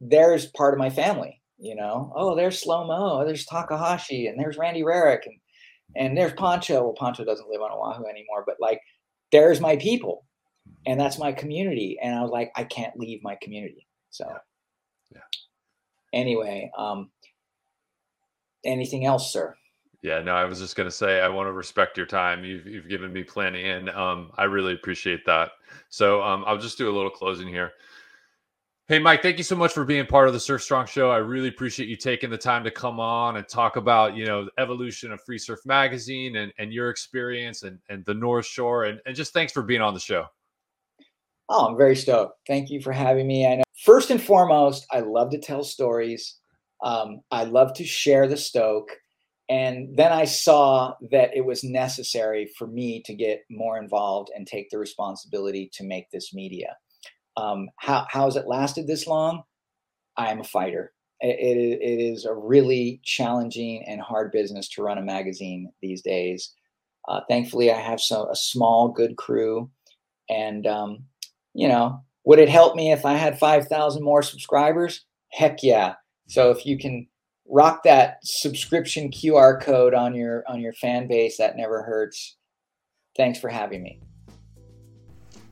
[0.00, 1.40] there's part of my family.
[1.58, 5.36] You know, oh, there's Slow Mo, there's Takahashi, and there's Randy Rarick, and
[5.94, 6.84] and there's Pancho.
[6.84, 8.80] Well, Pancho doesn't live on Oahu anymore, but like,
[9.30, 10.24] there's my people,
[10.86, 11.98] and that's my community.
[12.02, 13.86] And I was like, I can't leave my community.
[14.08, 14.24] So
[15.14, 15.20] yeah.
[16.14, 17.10] Anyway, um,
[18.64, 19.54] anything else, sir?
[20.02, 22.44] Yeah, no, I was just gonna say I want to respect your time.
[22.44, 25.52] You've you've given me plenty, and um, I really appreciate that.
[25.90, 27.72] So um, I'll just do a little closing here.
[28.90, 31.12] Hey, Mike, thank you so much for being part of the Surf Strong Show.
[31.12, 34.46] I really appreciate you taking the time to come on and talk about, you know,
[34.46, 38.86] the evolution of FreeSurf Magazine and, and your experience and, and the North Shore.
[38.86, 40.26] And, and just thanks for being on the show.
[41.48, 42.38] Oh, I'm very stoked.
[42.48, 43.46] Thank you for having me.
[43.46, 46.38] I know first and foremost, I love to tell stories.
[46.82, 48.90] Um, I love to share the stoke.
[49.50, 54.46] And then I saw that it was necessary for me to get more involved and
[54.46, 56.76] take the responsibility to make this media.
[57.36, 59.42] Um, how, how has it lasted this long?
[60.16, 60.92] I am a fighter.
[61.20, 66.00] It, it, it is a really challenging and hard business to run a magazine these
[66.00, 66.54] days.
[67.08, 69.68] Uh, thankfully, I have some, a small, good crew.
[70.28, 71.04] And, um,
[71.54, 75.04] you know, would it help me if I had 5,000 more subscribers?
[75.32, 75.94] Heck yeah.
[76.28, 77.08] So if you can
[77.50, 82.36] rock that subscription QR code on your on your fan base, that never hurts.
[83.16, 84.00] Thanks for having me.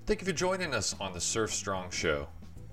[0.06, 2.28] Thank you for joining us on the Surf Strong Show.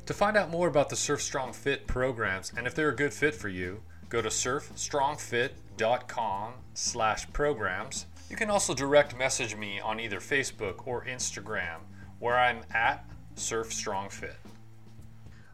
[0.06, 3.14] To find out more about the Surf Strong Fit programs and if they're a good
[3.14, 8.06] fit for you, go to surfstrongfit.com slash programs.
[8.30, 11.82] You can also direct message me on either Facebook or Instagram,
[12.20, 14.38] where I'm at Surf Strong Fit.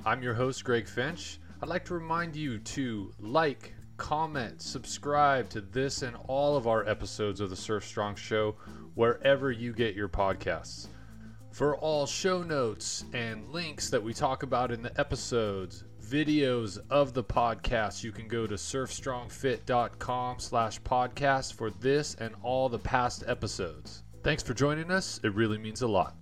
[0.05, 1.40] I'm your host, Greg Finch.
[1.62, 6.88] I'd like to remind you to like, comment, subscribe to this and all of our
[6.89, 8.55] episodes of the Surf Strong Show
[8.95, 10.88] wherever you get your podcasts.
[11.51, 17.14] For all show notes and links that we talk about in the episodes, videos of
[17.14, 23.24] the podcast, you can go to surfstrongfit.com slash podcast for this and all the past
[23.28, 24.01] episodes.
[24.24, 25.20] Thanks for joining us.
[25.24, 26.20] It really means a lot.